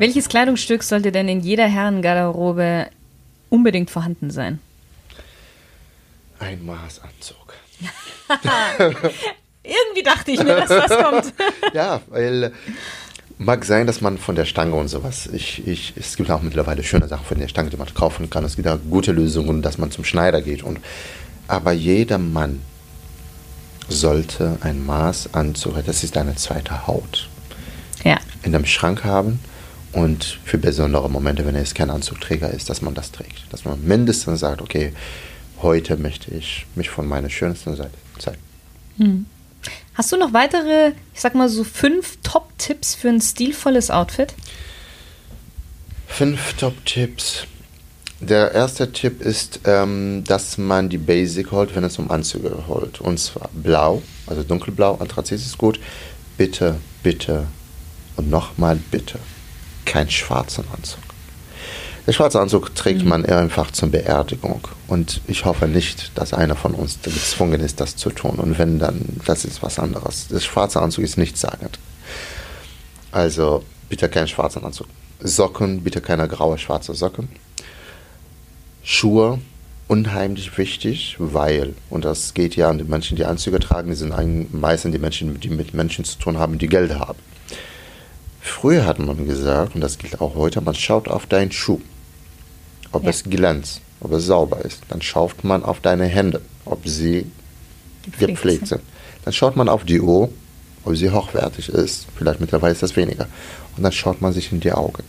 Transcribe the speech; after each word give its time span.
Welches 0.00 0.30
Kleidungsstück 0.30 0.82
sollte 0.82 1.12
denn 1.12 1.28
in 1.28 1.40
jeder 1.40 1.68
Herrengarderobe 1.68 2.86
unbedingt 3.50 3.90
vorhanden 3.90 4.30
sein? 4.30 4.58
Ein 6.38 6.64
Maßanzug. 6.64 7.52
Irgendwie 9.62 10.02
dachte 10.02 10.30
ich 10.30 10.42
mir, 10.42 10.56
dass 10.56 10.68
das 10.70 10.88
kommt. 10.88 11.34
ja, 11.74 12.00
weil 12.08 12.50
mag 13.36 13.62
sein, 13.66 13.86
dass 13.86 14.00
man 14.00 14.16
von 14.16 14.36
der 14.36 14.46
Stange 14.46 14.74
und 14.74 14.88
sowas, 14.88 15.26
ich, 15.26 15.68
ich, 15.68 15.92
es 15.96 16.16
gibt 16.16 16.30
auch 16.30 16.40
mittlerweile 16.40 16.82
schöne 16.82 17.06
Sachen 17.06 17.26
von 17.26 17.38
der 17.38 17.48
Stange, 17.48 17.68
die 17.68 17.76
man 17.76 17.92
kaufen 17.92 18.30
kann. 18.30 18.42
Es 18.42 18.56
gibt 18.56 18.68
auch 18.68 18.78
gute 18.88 19.12
Lösungen, 19.12 19.60
dass 19.60 19.76
man 19.76 19.90
zum 19.90 20.04
Schneider 20.04 20.40
geht. 20.40 20.62
Und, 20.62 20.78
aber 21.46 21.72
jeder 21.72 22.16
Mann 22.16 22.62
sollte 23.86 24.56
ein 24.62 24.82
Maßanzug, 24.82 25.84
das 25.84 26.04
ist 26.04 26.16
eine 26.16 26.36
zweite 26.36 26.86
Haut, 26.86 27.28
ja. 28.02 28.16
in 28.42 28.52
dem 28.52 28.64
Schrank 28.64 29.04
haben 29.04 29.40
und 29.92 30.38
für 30.44 30.58
besondere 30.58 31.10
Momente, 31.10 31.44
wenn 31.44 31.54
er 31.54 31.62
jetzt 31.62 31.74
kein 31.74 31.90
Anzugträger 31.90 32.50
ist, 32.50 32.70
dass 32.70 32.80
man 32.82 32.94
das 32.94 33.10
trägt. 33.10 33.44
Dass 33.50 33.64
man 33.64 33.84
mindestens 33.84 34.40
sagt, 34.40 34.62
okay, 34.62 34.92
heute 35.62 35.96
möchte 35.96 36.32
ich 36.32 36.66
mich 36.74 36.90
von 36.90 37.08
meiner 37.08 37.30
schönsten 37.30 37.74
Seite 37.74 37.94
zeigen. 38.18 38.38
Hm. 38.98 39.26
Hast 39.94 40.12
du 40.12 40.16
noch 40.16 40.32
weitere, 40.32 40.92
ich 41.12 41.20
sag 41.20 41.34
mal 41.34 41.48
so 41.48 41.64
fünf 41.64 42.18
Top-Tipps 42.22 42.94
für 42.94 43.08
ein 43.08 43.20
stilvolles 43.20 43.90
Outfit? 43.90 44.34
Fünf 46.06 46.54
Top-Tipps. 46.54 47.46
Der 48.20 48.52
erste 48.52 48.92
Tipp 48.92 49.22
ist, 49.22 49.60
ähm, 49.64 50.24
dass 50.26 50.56
man 50.56 50.88
die 50.88 50.98
Basic 50.98 51.50
holt, 51.50 51.74
wenn 51.74 51.84
es 51.84 51.98
um 51.98 52.10
Anzüge 52.10 52.64
holt. 52.68 53.00
Und 53.00 53.18
zwar 53.18 53.50
blau, 53.52 54.02
also 54.26 54.42
dunkelblau, 54.42 54.96
Anthrazit 54.96 55.40
ist 55.40 55.58
gut. 55.58 55.80
Bitte, 56.36 56.76
bitte 57.02 57.46
und 58.16 58.30
nochmal 58.30 58.78
bitte 58.90 59.18
keinen 59.90 60.10
schwarzen 60.10 60.64
Anzug. 60.74 61.02
Der 62.06 62.12
schwarze 62.12 62.40
Anzug 62.40 62.74
trägt 62.76 63.02
mhm. 63.02 63.08
man 63.08 63.26
einfach 63.26 63.72
zur 63.72 63.90
Beerdigung. 63.90 64.66
Und 64.86 65.20
ich 65.26 65.44
hoffe 65.44 65.66
nicht, 65.66 66.12
dass 66.16 66.32
einer 66.32 66.56
von 66.56 66.74
uns 66.74 66.98
gezwungen 67.02 67.60
ist, 67.60 67.80
das 67.80 67.96
zu 67.96 68.10
tun. 68.10 68.36
Und 68.36 68.58
wenn, 68.58 68.78
dann, 68.78 69.20
das 69.26 69.44
ist 69.44 69.62
was 69.62 69.78
anderes. 69.78 70.28
Der 70.28 70.40
schwarze 70.40 70.80
Anzug 70.80 71.04
ist 71.04 71.18
nichtssagend. 71.18 71.78
Also 73.10 73.64
bitte 73.88 74.08
keinen 74.08 74.28
schwarzen 74.28 74.64
Anzug. 74.64 74.86
Socken, 75.20 75.82
bitte 75.82 76.00
keine 76.00 76.28
graue, 76.28 76.56
schwarze 76.56 76.94
Socken. 76.94 77.28
Schuhe, 78.82 79.40
unheimlich 79.88 80.56
wichtig, 80.56 81.16
weil, 81.18 81.74
und 81.90 82.04
das 82.04 82.32
geht 82.32 82.54
ja 82.54 82.70
an 82.70 82.78
die 82.78 82.84
Menschen, 82.84 83.16
die 83.16 83.24
Anzüge 83.24 83.58
tragen, 83.58 83.90
die 83.90 83.96
sind 83.96 84.54
meistens 84.54 84.92
die 84.92 84.98
Menschen, 84.98 85.40
die 85.40 85.50
mit 85.50 85.74
Menschen 85.74 86.04
zu 86.04 86.16
tun 86.18 86.38
haben, 86.38 86.58
die 86.58 86.68
Geld 86.68 86.94
haben. 86.94 87.18
Früher 88.40 88.86
hat 88.86 88.98
man 88.98 89.26
gesagt, 89.26 89.74
und 89.74 89.80
das 89.80 89.98
gilt 89.98 90.20
auch 90.20 90.34
heute, 90.34 90.60
man 90.60 90.74
schaut 90.74 91.08
auf 91.08 91.26
deinen 91.26 91.52
Schuh, 91.52 91.80
ob 92.90 93.04
ja. 93.04 93.10
es 93.10 93.24
glänzt, 93.24 93.82
ob 94.00 94.12
es 94.12 94.26
sauber 94.26 94.64
ist. 94.64 94.80
Dann 94.88 95.02
schaut 95.02 95.44
man 95.44 95.62
auf 95.62 95.80
deine 95.80 96.06
Hände, 96.06 96.40
ob 96.64 96.88
sie 96.88 97.26
gepflegt, 98.04 98.28
gepflegt 98.28 98.66
sind. 98.68 98.82
Dann 99.24 99.34
schaut 99.34 99.56
man 99.56 99.68
auf 99.68 99.84
die 99.84 100.00
Uhr, 100.00 100.30
ob 100.84 100.96
sie 100.96 101.10
hochwertig 101.10 101.68
ist. 101.68 102.06
Vielleicht 102.16 102.40
mittlerweile 102.40 102.72
ist 102.72 102.82
das 102.82 102.96
weniger. 102.96 103.26
Und 103.76 103.82
dann 103.82 103.92
schaut 103.92 104.22
man 104.22 104.32
sich 104.32 104.50
in 104.52 104.60
die 104.60 104.72
Augen. 104.72 105.04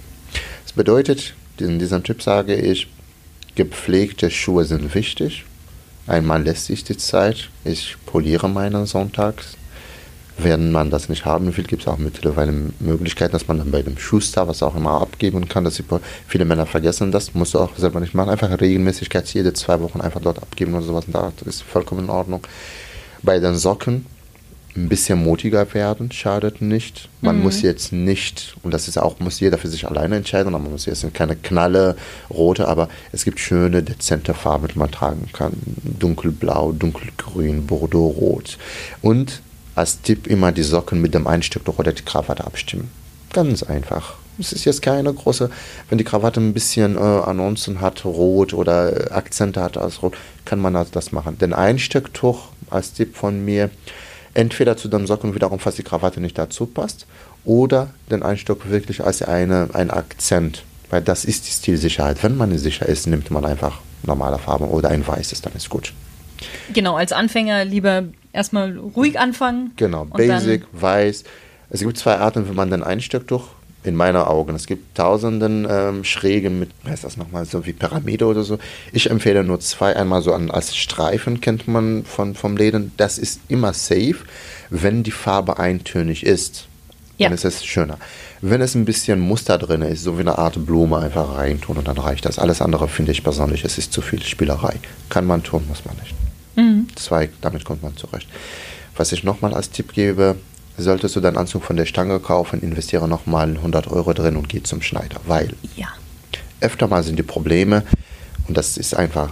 Das 0.63 0.73
bedeutet, 0.73 1.33
in 1.57 1.79
diesem 1.79 2.03
Tipp 2.03 2.21
sage 2.21 2.55
ich, 2.55 2.87
gepflegte 3.55 4.29
Schuhe 4.29 4.65
sind 4.65 4.93
wichtig. 4.93 5.45
Ein 6.07 6.25
Mann 6.25 6.43
lässt 6.43 6.65
sich 6.65 6.83
die 6.83 6.97
Zeit. 6.97 7.49
Ich 7.63 7.95
poliere 8.05 8.49
meine 8.49 8.85
sonntags 8.85 9.55
wenn 10.43 10.71
man 10.71 10.89
das 10.89 11.09
nicht 11.09 11.25
haben 11.25 11.55
will, 11.55 11.63
gibt 11.63 11.83
es 11.83 11.87
auch 11.87 11.97
mittlerweile 11.97 12.53
Möglichkeiten, 12.79 13.33
dass 13.33 13.47
man 13.47 13.57
dann 13.57 13.71
bei 13.71 13.81
dem 13.81 13.97
Schuster 13.97 14.47
was 14.47 14.63
auch 14.63 14.75
immer 14.75 15.01
abgeben 15.01 15.47
kann. 15.47 15.63
Dass 15.63 15.81
viele 16.27 16.45
Männer 16.45 16.65
vergessen 16.65 17.11
das, 17.11 17.33
musst 17.33 17.53
du 17.53 17.59
auch 17.59 17.75
selber 17.77 17.99
nicht 17.99 18.13
machen. 18.13 18.29
Einfach 18.29 18.59
Regelmäßigkeit 18.59 19.27
jede 19.33 19.53
zwei 19.53 19.79
Wochen 19.81 20.01
einfach 20.01 20.21
dort 20.21 20.41
abgeben 20.41 20.73
oder 20.73 20.83
sowas. 20.83 21.05
Das 21.11 21.47
ist 21.47 21.61
vollkommen 21.61 22.05
in 22.05 22.09
Ordnung. 22.09 22.41
Bei 23.23 23.39
den 23.39 23.55
Socken 23.55 24.05
ein 24.75 24.89
bisschen 24.89 25.21
mutiger 25.21 25.73
werden, 25.73 26.11
schadet 26.11 26.61
nicht. 26.61 27.09
Man 27.19 27.37
mhm. 27.37 27.43
muss 27.43 27.61
jetzt 27.61 27.91
nicht, 27.91 28.55
und 28.63 28.73
das 28.73 28.87
ist 28.87 28.97
auch, 28.97 29.19
muss 29.19 29.39
jeder 29.39 29.57
für 29.57 29.67
sich 29.67 29.87
alleine 29.87 30.15
entscheiden, 30.15 30.51
man 30.51 30.63
muss 30.63 30.85
jetzt 30.85 31.05
keine 31.13 31.35
knalle 31.35 31.95
rote, 32.29 32.67
aber 32.67 32.87
es 33.11 33.25
gibt 33.25 33.39
schöne, 33.39 33.83
dezente 33.83 34.33
Farben, 34.33 34.67
die 34.69 34.79
man 34.79 34.91
tragen 34.91 35.29
kann. 35.33 35.53
Dunkelblau, 35.99 36.71
dunkelgrün, 36.71 37.67
bordeauxrot. 37.67 38.57
Und 39.01 39.41
als 39.75 40.01
Tipp 40.01 40.27
immer 40.27 40.51
die 40.51 40.63
Socken 40.63 41.01
mit 41.01 41.13
dem 41.13 41.27
Einstück 41.27 41.67
oder 41.79 41.93
die 41.93 42.03
Krawatte 42.03 42.45
abstimmen. 42.45 42.91
Ganz 43.33 43.63
einfach. 43.63 44.15
Es 44.39 44.51
ist 44.53 44.65
jetzt 44.65 44.81
keine 44.81 45.13
große, 45.13 45.49
wenn 45.89 45.97
die 45.97 46.03
Krawatte 46.03 46.39
ein 46.39 46.53
bisschen 46.53 46.95
äh, 46.95 46.99
Annoncen 46.99 47.79
hat, 47.79 48.05
rot 48.05 48.53
oder 48.53 49.11
Akzente 49.11 49.61
hat 49.61 49.77
als 49.77 50.01
rot, 50.01 50.17
kann 50.45 50.59
man 50.59 50.75
also 50.75 50.91
das 50.91 51.11
machen. 51.11 51.37
Den 51.37 51.53
Einstecktuch 51.53 52.47
als 52.69 52.93
Tipp 52.93 53.15
von 53.15 53.43
mir, 53.43 53.69
entweder 54.33 54.77
zu 54.77 54.87
den 54.87 55.05
Socken 55.05 55.35
wiederum, 55.35 55.59
falls 55.59 55.75
die 55.75 55.83
Krawatte 55.83 56.21
nicht 56.21 56.37
dazu 56.37 56.65
passt, 56.65 57.05
oder 57.43 57.89
den 58.09 58.23
Einsteck 58.23 58.69
wirklich 58.69 59.03
als 59.03 59.21
eine, 59.21 59.69
ein 59.73 59.91
Akzent, 59.91 60.63
weil 60.89 61.01
das 61.01 61.25
ist 61.25 61.47
die 61.47 61.51
Stilsicherheit. 61.51 62.23
Wenn 62.23 62.37
man 62.37 62.57
sicher 62.57 62.87
ist, 62.87 63.07
nimmt 63.07 63.31
man 63.31 63.45
einfach 63.45 63.79
normale 64.03 64.39
Farben 64.39 64.65
oder 64.65 64.89
ein 64.89 65.05
weißes, 65.05 65.41
dann 65.41 65.53
ist 65.53 65.69
gut. 65.69 65.93
Genau, 66.73 66.95
als 66.95 67.11
Anfänger 67.11 67.65
lieber 67.65 68.05
erstmal 68.33 68.77
ruhig 68.77 69.19
anfangen. 69.19 69.71
Genau, 69.75 70.05
basic, 70.05 70.63
weiß. 70.73 71.23
Es 71.69 71.81
gibt 71.81 71.97
zwei 71.97 72.17
Arten, 72.17 72.47
wenn 72.47 72.55
man 72.55 72.69
dann 72.69 72.83
einsteckt 72.83 73.31
durch. 73.31 73.47
In 73.83 73.95
meiner 73.95 74.29
Augen. 74.29 74.53
Es 74.53 74.67
gibt 74.67 74.95
tausenden 74.95 75.65
ähm, 75.67 76.03
Schrägen 76.03 76.59
mit, 76.59 76.69
heißt 76.85 77.03
das 77.03 77.17
nochmal, 77.17 77.45
so 77.45 77.65
wie 77.65 77.73
Pyramide 77.73 78.27
oder 78.27 78.43
so. 78.43 78.59
Ich 78.91 79.09
empfehle 79.09 79.43
nur 79.43 79.59
zwei. 79.59 79.95
Einmal 79.95 80.21
so 80.21 80.33
an, 80.33 80.51
als 80.51 80.77
Streifen 80.77 81.41
kennt 81.41 81.67
man 81.67 82.05
von, 82.05 82.35
vom 82.35 82.57
Läden. 82.57 82.91
Das 82.97 83.17
ist 83.17 83.41
immer 83.47 83.73
safe, 83.73 84.17
wenn 84.69 85.01
die 85.01 85.09
Farbe 85.09 85.57
eintönig 85.57 86.23
ist. 86.23 86.67
Ja. 87.17 87.29
Dann 87.29 87.33
ist 87.33 87.43
es 87.43 87.65
schöner. 87.65 87.97
Wenn 88.41 88.61
es 88.61 88.75
ein 88.75 88.85
bisschen 88.85 89.19
Muster 89.19 89.57
drin 89.57 89.81
ist, 89.81 90.03
so 90.03 90.17
wie 90.17 90.21
eine 90.21 90.37
Art 90.37 90.63
Blume 90.63 90.99
einfach 90.99 91.35
reintun 91.35 91.77
und 91.77 91.87
dann 91.87 91.97
reicht 91.97 92.25
das. 92.25 92.37
Alles 92.37 92.61
andere 92.61 92.87
finde 92.87 93.13
ich 93.13 93.23
persönlich, 93.23 93.65
es 93.65 93.79
ist 93.79 93.93
zu 93.93 94.03
viel 94.03 94.21
Spielerei. 94.21 94.75
Kann 95.09 95.25
man 95.25 95.41
tun, 95.41 95.63
muss 95.67 95.85
man 95.85 95.95
nicht. 95.95 96.13
Mhm. 96.55 96.87
Zwei, 96.95 97.29
damit 97.41 97.65
kommt 97.65 97.83
man 97.83 97.95
zurecht. 97.97 98.27
Was 98.95 99.11
ich 99.11 99.23
nochmal 99.23 99.53
als 99.53 99.69
Tipp 99.69 99.93
gebe, 99.93 100.35
solltest 100.77 101.15
du 101.15 101.19
deinen 101.19 101.37
Anzug 101.37 101.63
von 101.63 101.75
der 101.75 101.85
Stange 101.85 102.19
kaufen, 102.19 102.61
investiere 102.61 103.07
nochmal 103.07 103.49
100 103.49 103.87
Euro 103.87 104.13
drin 104.13 104.35
und 104.35 104.49
geh 104.49 104.63
zum 104.63 104.81
Schneider, 104.81 105.19
weil 105.25 105.53
ja. 105.75 105.87
öfter 106.59 106.87
mal 106.87 107.03
sind 107.03 107.17
die 107.17 107.23
Probleme 107.23 107.83
und 108.47 108.57
das 108.57 108.77
ist 108.77 108.95
einfach 108.95 109.31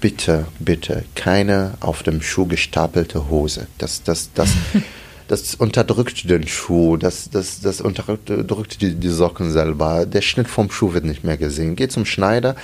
bitte, 0.00 0.46
bitte 0.58 1.04
keine 1.14 1.74
auf 1.80 2.02
dem 2.02 2.22
Schuh 2.22 2.46
gestapelte 2.46 3.28
Hose. 3.28 3.66
Das, 3.78 4.02
das, 4.02 4.30
das, 4.34 4.50
das 5.28 5.54
unterdrückt 5.54 6.28
den 6.28 6.46
Schuh, 6.46 6.96
das, 6.96 7.30
das, 7.30 7.60
das 7.60 7.80
unterdrückt 7.80 8.80
die, 8.80 8.94
die 8.94 9.08
Socken 9.08 9.50
selber. 9.50 10.06
Der 10.06 10.22
Schnitt 10.22 10.48
vom 10.48 10.70
Schuh 10.70 10.92
wird 10.92 11.04
nicht 11.04 11.24
mehr 11.24 11.36
gesehen. 11.36 11.76
Geh 11.76 11.88
zum 11.88 12.04
Schneider. 12.04 12.54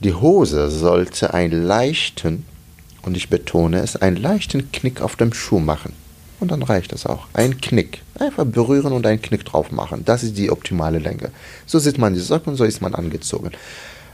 Die 0.00 0.14
Hose 0.14 0.70
sollte 0.70 1.34
einen 1.34 1.64
leichten 1.64 2.44
und 3.06 3.16
ich 3.16 3.30
betone 3.30 3.78
es, 3.78 3.96
einen 3.96 4.16
leichten 4.16 4.70
Knick 4.72 5.00
auf 5.00 5.16
dem 5.16 5.32
Schuh 5.32 5.60
machen. 5.60 5.92
Und 6.38 6.50
dann 6.50 6.62
reicht 6.62 6.92
das 6.92 7.06
auch. 7.06 7.26
Ein 7.32 7.60
Knick. 7.60 8.02
Einfach 8.18 8.44
berühren 8.44 8.92
und 8.92 9.06
einen 9.06 9.22
Knick 9.22 9.44
drauf 9.44 9.72
machen. 9.72 10.02
Das 10.04 10.22
ist 10.22 10.36
die 10.36 10.50
optimale 10.50 10.98
Länge. 10.98 11.30
So 11.64 11.78
sieht 11.78 11.96
man 11.96 12.12
die 12.12 12.20
Socken, 12.20 12.56
so 12.56 12.64
ist 12.64 12.82
man 12.82 12.94
angezogen. 12.94 13.52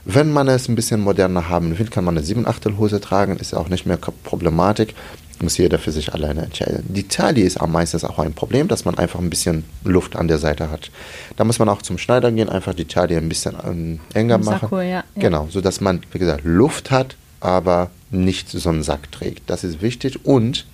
Wenn 0.04 0.32
man 0.32 0.48
es 0.48 0.68
ein 0.68 0.74
bisschen 0.74 1.00
moderner 1.00 1.48
haben 1.48 1.78
will, 1.78 1.86
kann 1.86 2.04
man 2.04 2.16
eine 2.16 2.24
7 2.24 2.46
Achtel 2.46 2.76
Hose 2.76 3.00
tragen, 3.00 3.36
ist 3.36 3.54
auch 3.54 3.68
nicht 3.68 3.86
mehr 3.86 3.96
Problematik. 3.96 4.94
Muss 5.40 5.58
jeder 5.58 5.78
für 5.78 5.90
sich 5.90 6.12
alleine 6.12 6.42
entscheiden. 6.42 6.84
Die 6.88 7.08
Taille 7.08 7.42
ist 7.42 7.60
am 7.60 7.72
meisten 7.72 8.04
auch 8.06 8.20
ein 8.20 8.32
Problem, 8.32 8.68
dass 8.68 8.84
man 8.84 8.96
einfach 8.96 9.18
ein 9.18 9.30
bisschen 9.30 9.64
Luft 9.82 10.14
an 10.14 10.28
der 10.28 10.38
Seite 10.38 10.70
hat. 10.70 10.90
Da 11.36 11.42
muss 11.42 11.58
man 11.58 11.68
auch 11.68 11.82
zum 11.82 11.98
Schneider 11.98 12.30
gehen, 12.30 12.48
einfach 12.48 12.74
die 12.74 12.84
Taille 12.84 13.16
ein 13.16 13.28
bisschen 13.28 13.56
ähm, 13.64 14.00
enger 14.14 14.38
machen. 14.38 14.60
Sakko, 14.60 14.80
ja, 14.80 14.86
ja. 14.86 15.04
Genau, 15.16 15.48
sodass 15.50 15.80
man, 15.80 16.02
wie 16.12 16.18
gesagt, 16.20 16.42
Luft 16.44 16.92
hat, 16.92 17.16
aber 17.40 17.90
nicht 18.12 18.48
so 18.48 18.68
einen 18.68 18.82
Sack 18.82 19.10
trägt. 19.12 19.48
Das 19.48 19.64
ist 19.64 19.82
wichtig. 19.82 20.24
Und, 20.24 20.66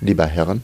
lieber 0.00 0.26
Herren, 0.26 0.62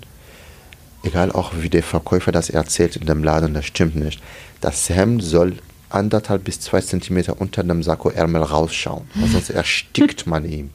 egal 1.02 1.32
auch 1.32 1.52
wie 1.60 1.68
der 1.68 1.82
Verkäufer 1.82 2.32
das 2.32 2.50
erzählt 2.50 2.96
in 2.96 3.06
dem 3.06 3.24
Laden, 3.24 3.54
das 3.54 3.66
stimmt 3.66 3.96
nicht. 3.96 4.22
Das 4.60 4.88
Hemd 4.88 5.22
soll 5.22 5.54
anderthalb 5.90 6.44
bis 6.44 6.60
zwei 6.60 6.80
Zentimeter 6.80 7.40
unter 7.40 7.62
dem 7.62 7.82
Sakkoärmel 7.82 8.42
rausschauen, 8.42 9.04
sonst 9.32 9.50
erstickt 9.50 10.26
man 10.26 10.44
ihn. 10.44 10.70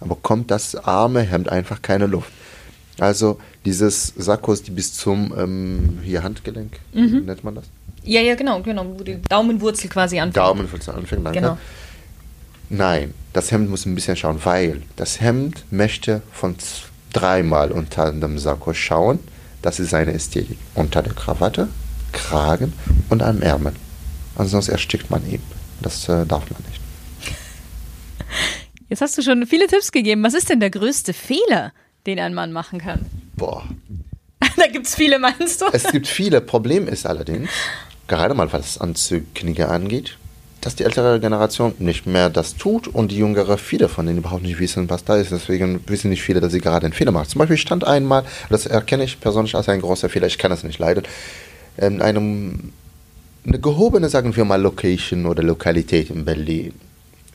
Aber 0.00 0.16
kommt 0.16 0.50
das 0.50 0.76
arme 0.76 1.22
Hemd 1.22 1.48
einfach 1.48 1.82
keine 1.82 2.06
Luft. 2.06 2.30
Also 2.98 3.38
dieses 3.64 4.12
Sakkos, 4.16 4.62
die 4.62 4.70
bis 4.70 4.94
zum 4.94 5.32
ähm, 5.36 5.98
hier 6.02 6.22
Handgelenk, 6.22 6.72
mhm. 6.92 7.24
nennt 7.26 7.44
man 7.44 7.56
das? 7.56 7.64
Ja, 8.04 8.20
ja, 8.20 8.34
genau, 8.34 8.62
genau, 8.62 8.86
wo 8.98 9.04
die 9.04 9.20
Daumenwurzel 9.22 9.90
quasi 9.90 10.18
anfängt. 10.18 10.36
Daumenwurzel 10.36 10.94
anfängt, 10.94 11.24
danke. 11.24 11.40
Genau. 11.40 11.58
Nein, 12.70 13.14
das 13.32 13.50
Hemd 13.50 13.70
muss 13.70 13.86
ein 13.86 13.94
bisschen 13.94 14.16
schauen, 14.16 14.40
weil 14.44 14.82
das 14.96 15.20
Hemd 15.20 15.64
möchte 15.70 16.22
von 16.32 16.56
dreimal 17.12 17.72
unter 17.72 18.12
dem 18.12 18.38
Sakko 18.38 18.74
schauen. 18.74 19.18
Das 19.62 19.80
ist 19.80 19.90
seine 19.90 20.12
Ästhetik. 20.12 20.58
Unter 20.74 21.02
der 21.02 21.14
Krawatte, 21.14 21.68
Kragen 22.12 22.72
und 23.08 23.22
am 23.22 23.42
Ärmel. 23.42 23.72
Ansonsten 24.36 24.72
erstickt 24.72 25.10
man 25.10 25.28
ihn. 25.28 25.42
Das 25.80 26.08
äh, 26.08 26.26
darf 26.26 26.48
man 26.50 26.62
nicht. 26.68 26.80
Jetzt 28.88 29.00
hast 29.00 29.18
du 29.18 29.22
schon 29.22 29.46
viele 29.46 29.66
Tipps 29.66 29.92
gegeben. 29.92 30.22
Was 30.22 30.34
ist 30.34 30.48
denn 30.48 30.60
der 30.60 30.70
größte 30.70 31.12
Fehler, 31.12 31.72
den 32.06 32.18
ein 32.18 32.34
Mann 32.34 32.52
machen 32.52 32.78
kann? 32.80 33.06
Boah. 33.36 33.64
da 34.56 34.66
gibt 34.66 34.86
es 34.86 34.94
viele, 34.94 35.18
meinst 35.18 35.60
du? 35.60 35.66
Es 35.72 35.84
gibt 35.90 36.06
viele. 36.06 36.40
Problem 36.40 36.88
ist 36.88 37.06
allerdings, 37.06 37.50
gerade 38.06 38.34
mal 38.34 38.52
was 38.52 38.78
Anzugkniege 38.78 39.68
angeht, 39.68 40.16
dass 40.60 40.74
die 40.74 40.84
ältere 40.84 41.20
Generation 41.20 41.74
nicht 41.78 42.06
mehr 42.06 42.30
das 42.30 42.56
tut 42.56 42.88
und 42.88 43.12
die 43.12 43.18
jüngere 43.18 43.58
viele 43.58 43.88
von 43.88 44.06
denen 44.06 44.18
überhaupt 44.18 44.42
nicht 44.42 44.58
wissen, 44.58 44.90
was 44.90 45.04
da 45.04 45.16
ist. 45.16 45.30
Deswegen 45.30 45.80
wissen 45.86 46.10
nicht 46.10 46.22
viele, 46.22 46.40
dass 46.40 46.52
sie 46.52 46.60
gerade 46.60 46.86
einen 46.86 46.92
Fehler 46.92 47.12
macht. 47.12 47.30
Zum 47.30 47.38
Beispiel 47.38 47.56
stand 47.56 47.84
einmal, 47.84 48.24
das 48.50 48.66
erkenne 48.66 49.04
ich 49.04 49.20
persönlich 49.20 49.54
als 49.54 49.68
ein 49.68 49.80
großer 49.80 50.08
Fehler, 50.08 50.26
ich 50.26 50.38
kann 50.38 50.50
das 50.50 50.64
nicht 50.64 50.78
leiden, 50.78 51.04
in 51.76 52.02
einem, 52.02 52.72
eine 53.46 53.60
gehobene, 53.60 54.08
sagen 54.08 54.34
wir 54.34 54.44
mal, 54.44 54.60
Location 54.60 55.26
oder 55.26 55.42
Lokalität 55.42 56.10
in 56.10 56.24
Berlin. 56.24 56.74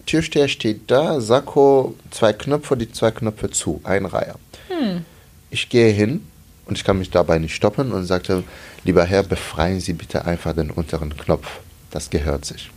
Türsteher 0.05 0.49
steht 0.49 0.91
da, 0.91 1.21
Sakko, 1.21 1.95
zwei 2.11 2.33
Knöpfe, 2.33 2.75
die 2.75 2.91
zwei 2.91 3.11
Knöpfe 3.11 3.49
zu, 3.51 3.79
ein 3.85 4.05
Reihe. 4.05 4.35
Hm. 4.67 5.05
Ich 5.49 5.69
gehe 5.69 5.91
hin 5.91 6.27
und 6.65 6.77
ich 6.77 6.83
kann 6.83 6.99
mich 6.99 7.09
dabei 7.09 7.39
nicht 7.39 7.55
stoppen 7.55 7.93
und 7.93 8.03
sagte, 8.03 8.43
lieber 8.83 9.05
Herr, 9.05 9.23
befreien 9.23 9.79
Sie 9.79 9.93
bitte 9.93 10.25
einfach 10.25 10.53
den 10.53 10.71
unteren 10.71 11.15
Knopf. 11.15 11.47
Das 11.89 12.09
gehört 12.09 12.43
sich. 12.43 12.69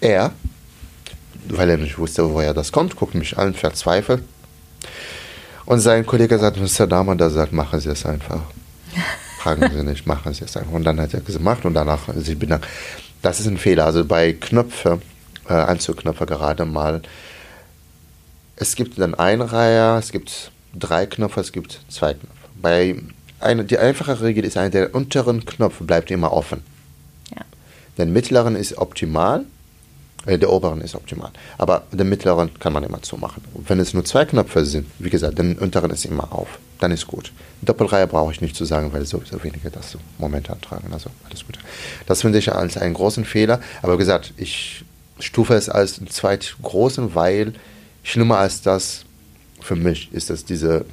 Er, 0.00 0.32
weil 1.48 1.70
er 1.70 1.76
nicht 1.76 1.98
wusste, 1.98 2.32
woher 2.32 2.54
das 2.54 2.72
kommt, 2.72 2.96
guckt 2.96 3.14
mich 3.14 3.36
an, 3.38 3.54
verzweifelt. 3.54 4.22
Und 5.66 5.80
sein 5.80 6.06
Kollege 6.06 6.38
sagt, 6.38 6.56
Mr. 6.56 6.86
Dahmer, 6.86 7.14
der 7.16 7.30
sagt, 7.30 7.52
machen 7.52 7.80
Sie 7.80 7.90
es 7.90 8.04
einfach. 8.06 8.40
Fragen 9.38 9.70
Sie 9.70 9.84
nicht, 9.84 10.06
machen 10.06 10.34
Sie 10.34 10.44
es 10.44 10.56
einfach. 10.56 10.72
Und 10.72 10.84
dann 10.84 11.00
hat 11.00 11.14
er 11.14 11.20
gemacht 11.20 11.64
und 11.64 11.74
danach 11.74 12.12
sich 12.14 12.38
bedankt. 12.38 12.66
Das 13.22 13.40
ist 13.40 13.46
ein 13.46 13.58
Fehler. 13.58 13.84
Also 13.84 14.04
bei 14.04 14.32
Knöpfe, 14.32 15.00
äh, 15.48 15.52
Anzugknöpfe 15.52 16.26
gerade 16.26 16.64
mal. 16.64 17.02
Es 18.56 18.74
gibt 18.74 18.98
dann 18.98 19.14
Einreiher, 19.14 19.96
es 19.98 20.12
gibt 20.12 20.50
drei 20.74 21.06
Knöpfe, 21.06 21.40
es 21.40 21.52
gibt 21.52 21.80
zwei 21.88 22.14
Knöpfe. 22.14 22.36
Bei 22.60 22.96
eine, 23.40 23.64
die 23.64 23.78
einfache 23.78 24.20
Regel 24.20 24.44
ist, 24.44 24.56
eine, 24.56 24.70
der 24.70 24.94
unteren 24.94 25.44
Knopf 25.44 25.78
bleibt 25.80 26.10
immer 26.10 26.32
offen. 26.32 26.62
Ja. 27.34 27.42
Der 27.96 28.06
mittleren 28.06 28.56
ist 28.56 28.76
optimal, 28.76 29.44
der 30.26 30.50
oberen 30.50 30.80
ist 30.80 30.94
optimal. 30.94 31.30
Aber 31.56 31.82
den 31.92 32.08
mittleren 32.08 32.50
kann 32.58 32.72
man 32.72 32.84
immer 32.84 33.00
zumachen. 33.02 33.42
Wenn 33.54 33.80
es 33.80 33.94
nur 33.94 34.04
zwei 34.04 34.24
Knöpfe 34.24 34.64
sind, 34.64 34.86
wie 34.98 35.10
gesagt, 35.10 35.38
den 35.38 35.58
unteren 35.58 35.90
ist 35.90 36.04
immer 36.04 36.32
auf. 36.32 36.58
Dann 36.78 36.92
ist 36.92 37.06
gut. 37.06 37.32
Doppelreihe 37.62 38.06
brauche 38.06 38.32
ich 38.32 38.40
nicht 38.40 38.56
zu 38.56 38.64
sagen, 38.64 38.92
weil 38.92 39.04
sowieso 39.06 39.42
wenige 39.42 39.70
das 39.70 39.92
so 39.92 39.98
momentan 40.18 40.60
tragen. 40.60 40.92
Also 40.92 41.10
alles 41.26 41.44
gut. 41.46 41.58
Das 42.06 42.22
finde 42.22 42.38
ich 42.38 42.52
als 42.52 42.76
einen 42.76 42.94
großen 42.94 43.24
Fehler. 43.24 43.60
Aber 43.82 43.94
wie 43.94 43.98
gesagt, 43.98 44.34
ich 44.36 44.84
stufe 45.18 45.54
es 45.54 45.68
als 45.68 45.98
einen 45.98 46.08
zweitgroßen, 46.08 47.14
weil 47.14 47.54
schlimmer 48.02 48.38
als 48.38 48.62
das 48.62 49.04
für 49.60 49.76
mich 49.76 50.12
ist 50.12 50.30
es 50.30 50.44
diese 50.44 50.84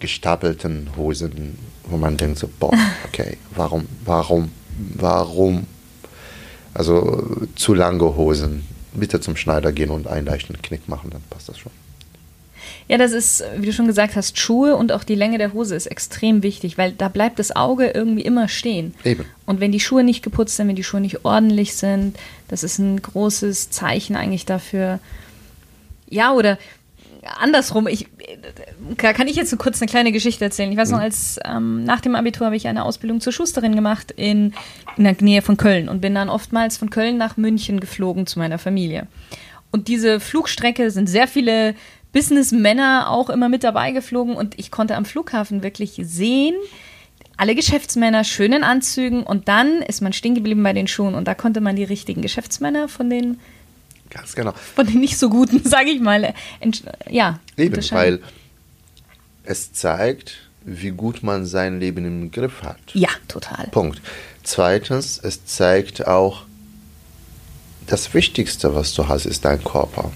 gestapelten 0.00 0.90
Hosen, 0.96 1.58
wo 1.84 1.96
man 1.96 2.16
denkt 2.16 2.38
so, 2.38 2.48
boah, 2.58 2.72
okay, 3.06 3.38
warum, 3.54 3.86
warum, 4.04 4.50
warum? 4.94 5.66
Also 6.74 7.46
zu 7.54 7.72
lange 7.72 8.16
Hosen. 8.16 8.75
Bitte 8.96 9.20
zum 9.20 9.36
Schneider 9.36 9.72
gehen 9.72 9.90
und 9.90 10.06
einen 10.06 10.26
leichten 10.26 10.60
Knick 10.60 10.88
machen, 10.88 11.10
dann 11.10 11.22
passt 11.30 11.48
das 11.48 11.58
schon. 11.58 11.72
Ja, 12.88 12.98
das 12.98 13.12
ist, 13.12 13.44
wie 13.56 13.66
du 13.66 13.72
schon 13.72 13.86
gesagt 13.86 14.16
hast, 14.16 14.38
Schuhe 14.38 14.76
und 14.76 14.92
auch 14.92 15.02
die 15.02 15.14
Länge 15.14 15.38
der 15.38 15.52
Hose 15.52 15.74
ist 15.74 15.86
extrem 15.86 16.42
wichtig, 16.42 16.78
weil 16.78 16.92
da 16.92 17.08
bleibt 17.08 17.38
das 17.38 17.54
Auge 17.54 17.88
irgendwie 17.88 18.22
immer 18.22 18.48
stehen. 18.48 18.94
Eben. 19.04 19.24
Und 19.44 19.60
wenn 19.60 19.72
die 19.72 19.80
Schuhe 19.80 20.04
nicht 20.04 20.22
geputzt 20.22 20.56
sind, 20.56 20.68
wenn 20.68 20.76
die 20.76 20.84
Schuhe 20.84 21.00
nicht 21.00 21.24
ordentlich 21.24 21.74
sind, 21.74 22.16
das 22.48 22.62
ist 22.62 22.78
ein 22.78 23.00
großes 23.02 23.70
Zeichen 23.70 24.14
eigentlich 24.14 24.46
dafür. 24.46 25.00
Ja, 26.08 26.32
oder 26.32 26.58
andersrum, 27.38 27.86
ich, 27.86 28.06
kann 28.96 29.28
ich 29.28 29.36
jetzt 29.36 29.50
so 29.50 29.56
kurz 29.56 29.80
eine 29.80 29.88
kleine 29.88 30.12
Geschichte 30.12 30.44
erzählen. 30.44 30.70
Ich 30.70 30.78
weiß 30.78 30.90
noch, 30.90 30.98
mhm. 30.98 31.04
als 31.04 31.38
ähm, 31.44 31.84
nach 31.84 32.00
dem 32.00 32.14
Abitur 32.14 32.46
habe 32.46 32.56
ich 32.56 32.68
eine 32.68 32.84
Ausbildung 32.84 33.20
zur 33.20 33.32
Schusterin 33.32 33.74
gemacht 33.74 34.12
in, 34.12 34.54
in 34.96 35.04
der 35.04 35.16
Nähe 35.20 35.42
von 35.42 35.56
Köln 35.56 35.88
und 35.88 36.00
bin 36.00 36.14
dann 36.14 36.28
oftmals 36.28 36.76
von 36.76 36.90
Köln 36.90 37.16
nach 37.16 37.36
München 37.36 37.80
geflogen 37.80 38.26
zu 38.26 38.38
meiner 38.38 38.58
Familie. 38.58 39.06
Und 39.70 39.88
diese 39.88 40.20
Flugstrecke 40.20 40.90
sind 40.90 41.08
sehr 41.08 41.28
viele 41.28 41.74
Businessmänner 42.12 43.10
auch 43.10 43.28
immer 43.28 43.48
mit 43.48 43.62
dabei 43.62 43.92
geflogen 43.92 44.36
und 44.36 44.58
ich 44.58 44.70
konnte 44.70 44.96
am 44.96 45.04
Flughafen 45.04 45.62
wirklich 45.62 46.00
sehen, 46.02 46.54
alle 47.36 47.54
Geschäftsmänner 47.54 48.24
schön 48.24 48.52
in 48.52 48.64
Anzügen 48.64 49.22
und 49.22 49.48
dann 49.48 49.82
ist 49.82 50.00
man 50.00 50.14
stehen 50.14 50.34
geblieben 50.34 50.62
bei 50.62 50.72
den 50.72 50.88
Schuhen 50.88 51.14
und 51.14 51.28
da 51.28 51.34
konnte 51.34 51.60
man 51.60 51.76
die 51.76 51.84
richtigen 51.84 52.22
Geschäftsmänner 52.22 52.88
von 52.88 53.10
den 53.10 53.38
Ganz 54.16 54.34
genau. 54.34 54.52
Von 54.74 54.86
den 54.86 55.00
nicht 55.00 55.18
so 55.18 55.28
guten, 55.28 55.62
sage 55.68 55.90
ich 55.90 56.00
mal, 56.00 56.34
ja. 57.08 57.40
Eben, 57.56 57.90
weil 57.90 58.20
es 59.44 59.72
zeigt, 59.72 60.38
wie 60.64 60.90
gut 60.90 61.22
man 61.22 61.46
sein 61.46 61.78
Leben 61.78 62.04
im 62.04 62.30
Griff 62.30 62.62
hat. 62.62 62.78
Ja, 62.94 63.10
total. 63.28 63.68
Punkt. 63.68 64.00
Zweitens, 64.42 65.20
es 65.22 65.44
zeigt 65.44 66.06
auch, 66.06 66.42
das 67.86 68.14
Wichtigste, 68.14 68.74
was 68.74 68.94
du 68.94 69.06
hast, 69.06 69.26
ist 69.26 69.44
dein 69.44 69.62
Körper 69.62 70.10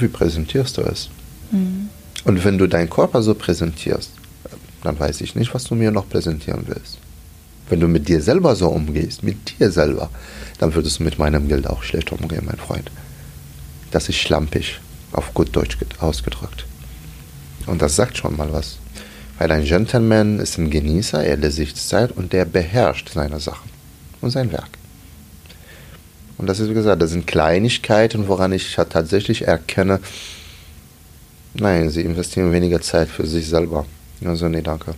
wie 0.00 0.08
präsentierst 0.08 0.76
du 0.76 0.82
es? 0.82 1.08
Mhm. 1.50 1.88
Und 2.24 2.44
wenn 2.44 2.58
du 2.58 2.66
deinen 2.66 2.90
Körper 2.90 3.22
so 3.22 3.34
präsentierst, 3.34 4.10
dann 4.82 4.98
weiß 4.98 5.20
ich 5.20 5.34
nicht, 5.34 5.54
was 5.54 5.64
du 5.64 5.74
mir 5.74 5.90
noch 5.90 6.08
präsentieren 6.08 6.64
willst. 6.66 6.98
Wenn 7.68 7.80
du 7.80 7.88
mit 7.88 8.08
dir 8.08 8.22
selber 8.22 8.56
so 8.56 8.68
umgehst, 8.68 9.22
mit 9.22 9.58
dir 9.58 9.70
selber, 9.70 10.10
dann 10.58 10.74
würdest 10.74 10.98
du 10.98 11.04
mit 11.04 11.18
meinem 11.18 11.48
Geld 11.48 11.66
auch 11.66 11.82
schlecht 11.82 12.12
umgehen, 12.12 12.44
mein 12.46 12.56
Freund. 12.56 12.90
Das 13.90 14.08
ist 14.08 14.16
schlampig, 14.16 14.80
auf 15.12 15.34
gut 15.34 15.54
Deutsch 15.54 15.78
ausgedrückt. 16.00 16.66
Und 17.66 17.82
das 17.82 17.96
sagt 17.96 18.16
schon 18.16 18.36
mal 18.36 18.52
was. 18.52 18.78
Weil 19.38 19.52
ein 19.52 19.64
Gentleman 19.64 20.40
ist 20.40 20.58
ein 20.58 20.70
Genießer, 20.70 21.24
er 21.24 21.36
lässt 21.36 21.56
sich 21.56 21.74
Zeit 21.76 22.12
und 22.12 22.32
der 22.32 22.44
beherrscht 22.44 23.10
seine 23.12 23.38
Sachen 23.38 23.70
und 24.20 24.30
sein 24.30 24.50
Werk. 24.50 24.70
Und 26.38 26.46
das 26.46 26.60
ist, 26.60 26.70
wie 26.70 26.74
gesagt, 26.74 27.02
das 27.02 27.10
sind 27.10 27.26
Kleinigkeiten, 27.26 28.28
woran 28.28 28.52
ich 28.52 28.74
tatsächlich 28.74 29.46
erkenne, 29.46 30.00
nein, 31.54 31.90
sie 31.90 32.02
investieren 32.02 32.52
weniger 32.52 32.80
Zeit 32.80 33.08
für 33.08 33.26
sich 33.26 33.48
selber. 33.48 33.86
Also, 34.24 34.48
nee, 34.48 34.62
danke. 34.62 34.94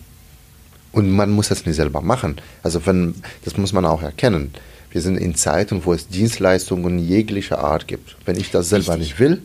Und 0.92 1.10
man 1.10 1.30
muss 1.30 1.48
das 1.48 1.66
nicht 1.66 1.76
selber 1.76 2.00
machen. 2.00 2.36
Also, 2.62 2.84
wenn, 2.86 3.14
das 3.44 3.56
muss 3.56 3.72
man 3.72 3.84
auch 3.84 4.02
erkennen. 4.02 4.52
Wir 4.90 5.00
sind 5.00 5.16
in 5.18 5.36
Zeiten, 5.36 5.84
wo 5.84 5.92
es 5.92 6.08
Dienstleistungen 6.08 6.98
jeglicher 6.98 7.60
Art 7.62 7.86
gibt. 7.86 8.16
Wenn 8.24 8.36
ich 8.36 8.50
das 8.50 8.68
selber 8.68 8.94
Richtig. 8.94 9.10
nicht 9.10 9.20
will, 9.20 9.42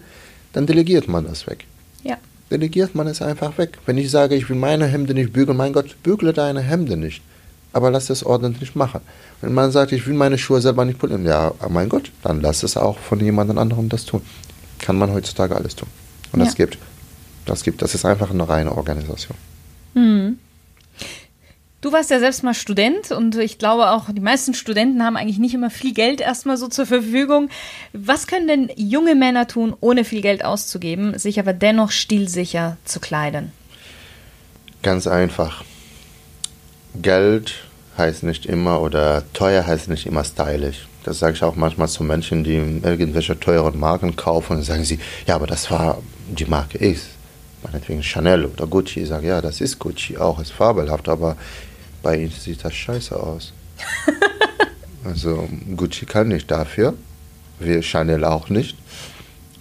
dann 0.54 0.66
delegiert 0.66 1.08
man 1.08 1.25
das 1.25 1.46
weg. 1.46 1.66
Ja. 2.04 2.18
Delegiert 2.50 2.96
man 2.96 3.06
es 3.08 3.22
einfach 3.22 3.58
weg. 3.60 3.78
Wenn 3.86 3.98
ich 3.98 4.10
sage, 4.10 4.36
ich 4.36 4.50
will 4.50 4.58
meine 4.58 4.88
Hemde 4.88 5.14
nicht 5.14 5.34
bügeln, 5.34 5.58
mein 5.58 5.74
Gott, 5.74 5.96
bügle 6.02 6.34
deine 6.34 6.62
Hemde 6.62 6.98
nicht 6.98 7.22
aber 7.75 7.92
lass 7.92 8.10
es 8.10 8.25
ordentlich 8.25 8.74
machen. 8.74 9.02
Wenn 9.42 9.54
man 9.54 9.70
sagt, 9.70 9.92
ich 9.92 10.08
will 10.08 10.14
meine 10.14 10.38
Schuhe 10.38 10.62
selber 10.62 10.86
nicht 10.86 10.98
polieren, 10.98 11.25
ja, 11.25 11.52
mein 11.68 11.90
Gott, 11.90 12.10
dann 12.24 12.40
lass 12.40 12.64
es 12.64 12.78
auch 12.78 12.98
von 12.98 13.20
jemand 13.20 13.58
anderem 13.58 13.90
das 13.90 14.06
tun. 14.06 14.22
Kann 14.80 14.98
man 14.98 15.12
heutzutage 15.12 15.54
alles 15.54 15.75
tun. 15.75 15.90
Und 16.32 16.40
ja. 16.40 16.46
das 16.46 16.56
gibt, 16.56 16.78
das 17.46 17.64
gibt, 17.66 17.82
das 17.82 17.94
ist 17.94 18.06
einfach 18.06 18.32
eine 18.32 18.48
reine 18.48 18.72
Organisation. 18.72 19.36
Hm. 19.94 20.40
Du 21.86 21.94
warst 21.94 22.10
ja 22.10 22.18
selbst 22.18 22.42
mal 22.42 22.56
Student 22.56 23.12
und 23.12 23.36
ich 23.36 23.60
glaube 23.60 23.92
auch, 23.92 24.06
die 24.12 24.20
meisten 24.20 24.56
Studenten 24.56 25.04
haben 25.04 25.15
eigentlich 25.15 25.38
nicht 25.38 25.54
immer 25.54 25.70
viel 25.70 25.94
Geld 25.94 26.20
erstmal 26.20 26.58
so 26.58 26.68
zur 26.68 26.88
Verfügung. 26.88 27.50
Was 27.94 28.25
können 28.25 28.48
denn 28.48 28.72
junge 28.75 29.13
Männer 29.13 29.48
tun, 29.48 29.75
ohne 29.82 30.04
viel 30.04 30.22
Geld 30.22 30.44
auszugeben, 30.44 31.15
sich 31.20 31.39
aber 31.39 31.54
dennoch 31.54 31.92
stilsicher 31.92 32.77
zu 32.86 33.00
kleiden? 33.00 33.51
Ganz 34.82 35.06
einfach. 35.06 35.63
Geld 37.00 37.54
heißt 38.00 38.24
nicht 38.24 38.48
immer 38.48 38.82
oder 38.82 39.22
teuer 39.34 39.68
heißt 39.68 39.88
nicht 39.88 40.08
immer 40.08 40.24
stylisch. 40.24 40.88
Das 41.04 41.20
sage 41.20 41.36
ich 41.36 41.44
auch 41.44 41.56
manchmal 41.56 41.88
zu 41.88 42.04
Menschen, 42.04 42.44
die 42.44 42.56
irgendwelche 42.56 43.39
teuren 43.39 43.80
Marken 43.80 44.15
kaufen 44.15 44.58
und 44.58 44.63
sagen 44.63 44.86
sie, 44.86 44.98
ja, 45.27 45.36
aber 45.36 45.46
das 45.46 45.70
war 45.70 46.01
die 46.36 46.46
Marke 46.46 46.84
X. 46.84 47.10
Meinetwegen 47.62 48.01
Chanel 48.01 48.46
oder 48.46 48.65
Gucci. 48.65 49.01
Ich 49.01 49.10
sage, 49.10 49.27
ja, 49.27 49.39
das 49.39 49.62
ist 49.62 49.77
Gucci 49.77 50.18
auch, 50.18 50.39
ist 50.39 50.51
fabelhaft, 50.51 51.08
aber 51.10 51.38
bei 52.05 52.17
ihnen 52.17 52.31
sieht 52.31 52.63
das 52.63 52.75
scheiße 52.75 53.19
aus. 53.19 53.51
also 55.03 55.50
Gucci 55.75 56.05
kann 56.05 56.27
nicht 56.27 56.51
dafür, 56.51 56.93
wir 57.59 57.81
Chanel 57.81 58.24
auch 58.24 58.50
nicht. 58.50 58.77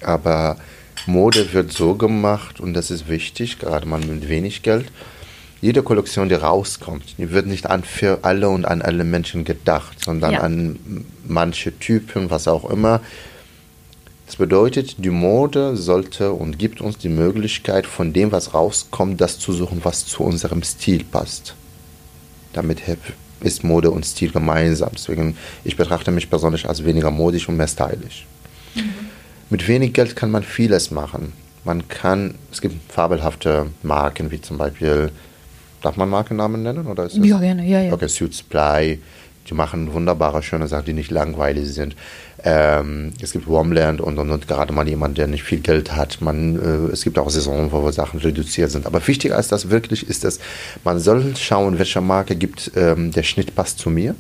Aber 0.03 0.59
Mode 1.07 1.55
wird 1.55 1.73
so 1.73 1.95
gemacht 1.95 2.61
und 2.61 2.75
das 2.75 2.91
ist 2.91 3.09
wichtig, 3.09 3.59
gerade 3.59 3.89
mal 3.89 4.01
mit 4.01 4.29
wenig 4.29 4.63
Geld 4.63 4.93
jede 5.65 5.83
Kollektion, 5.83 6.29
die 6.29 6.35
rauskommt, 6.35 7.17
die 7.17 7.31
wird 7.31 7.47
nicht 7.47 7.71
an 7.71 7.85
für 7.85 8.19
alle 8.21 8.51
und 8.51 8.67
an 8.67 8.83
alle 8.83 9.03
Menschen 9.03 9.45
gedacht, 9.45 10.05
sondern 10.05 10.33
ja. 10.33 10.41
an 10.41 11.07
manche 11.27 11.79
Typen, 11.79 12.29
was 12.29 12.49
auch 12.49 12.69
immer. 12.69 13.01
Das 14.27 14.37
bedeutet, 14.37 14.97
die 14.99 15.09
Mode 15.09 15.79
sollte 15.79 16.33
und 16.33 16.59
gibt 16.59 16.83
uns 16.83 16.99
die 16.99 17.09
Möglichkeit, 17.09 17.87
von 17.87 18.13
dem, 18.13 18.31
was 18.31 18.53
rauskommt, 18.53 19.23
das 19.23 19.39
zu 19.39 19.55
suchen, 19.55 19.81
was 19.85 20.05
zu 20.05 20.23
unserem 20.25 20.63
Stil 20.63 21.03
passt. 21.03 21.55
Damit 22.55 22.83
ist 23.41 23.65
Mode 23.65 23.91
und 23.91 24.05
Stil 24.05 24.31
gemeinsam. 24.31 24.91
Deswegen, 24.95 25.37
ich 25.65 25.77
betrachte 25.77 26.11
mich 26.11 26.31
persönlich 26.31 26.69
als 26.69 26.85
weniger 26.85 27.11
modisch 27.11 27.49
und 27.49 27.57
mehr 27.57 27.69
stylisch. 27.69 28.27
Mhm. 28.75 28.83
Mit 29.51 29.69
wenig 29.69 29.93
Geld 29.93 30.17
kann 30.17 30.31
man 30.31 30.43
vieles 30.43 30.91
machen. 30.91 31.33
Man 31.65 31.89
kann, 31.89 32.35
es 32.51 32.61
gibt 32.61 32.93
fabelhafte 32.93 33.67
Marken, 33.83 34.31
wie 34.31 34.41
zum 34.41 34.59
Beispiel, 34.59 35.11
darf 35.83 35.97
man 35.97 36.09
Markennamen 36.09 36.63
nennen? 36.63 36.87
Oder 36.87 37.05
ist 37.05 37.17
ja, 37.17 37.39
gerne, 37.39 37.67
ja, 37.67 37.83
ja. 37.83 37.93
Okay, 37.93 38.09
Suit 38.09 38.35
Supply, 38.35 39.01
die 39.49 39.55
machen 39.55 39.93
wunderbare, 39.93 40.43
schöne 40.43 40.69
Sachen, 40.69 40.87
die 40.87 40.93
nicht 40.93 41.11
langweilig 41.11 41.69
sind. 41.73 41.97
Ähm, 42.43 43.13
es 43.21 43.33
gibt 43.33 43.49
Warmland 43.49 44.01
und, 44.01 44.19
und, 44.19 44.31
und, 44.31 44.49
gerade 44.49 44.73
mal 44.73 44.89
jemand, 44.89 45.19
der 45.19 45.27
nicht 45.27 45.43
viel 45.45 45.61
Geld 45.61 45.95
hat. 45.95 46.21
Man, 46.21 46.57
äh, 46.57 46.93
es 46.93 47.05
gibt 47.05 47.19
auch 47.19 47.31
Saisonen, 47.31 47.73
wo 47.73 47.91
Sachen 47.91 48.21
reduziert 48.21 48.71
sind. 48.71 48.87
Aber 48.87 49.07
wichtiger 49.07 49.37
als 49.37 49.49
das 49.49 49.71
wirklich 49.71 50.09
ist 50.09 50.25
es, 50.25 50.41
man 50.83 50.99
soll 50.99 51.37
schauen, 51.37 51.79
welche 51.79 52.01
Marke 52.01 52.37
gibt, 52.37 52.73
ähm, 52.77 53.13
der 53.13 53.23
Schnitt 53.23 53.55
passt 53.55 53.79
zu 53.79 53.91
mir. 53.91 54.15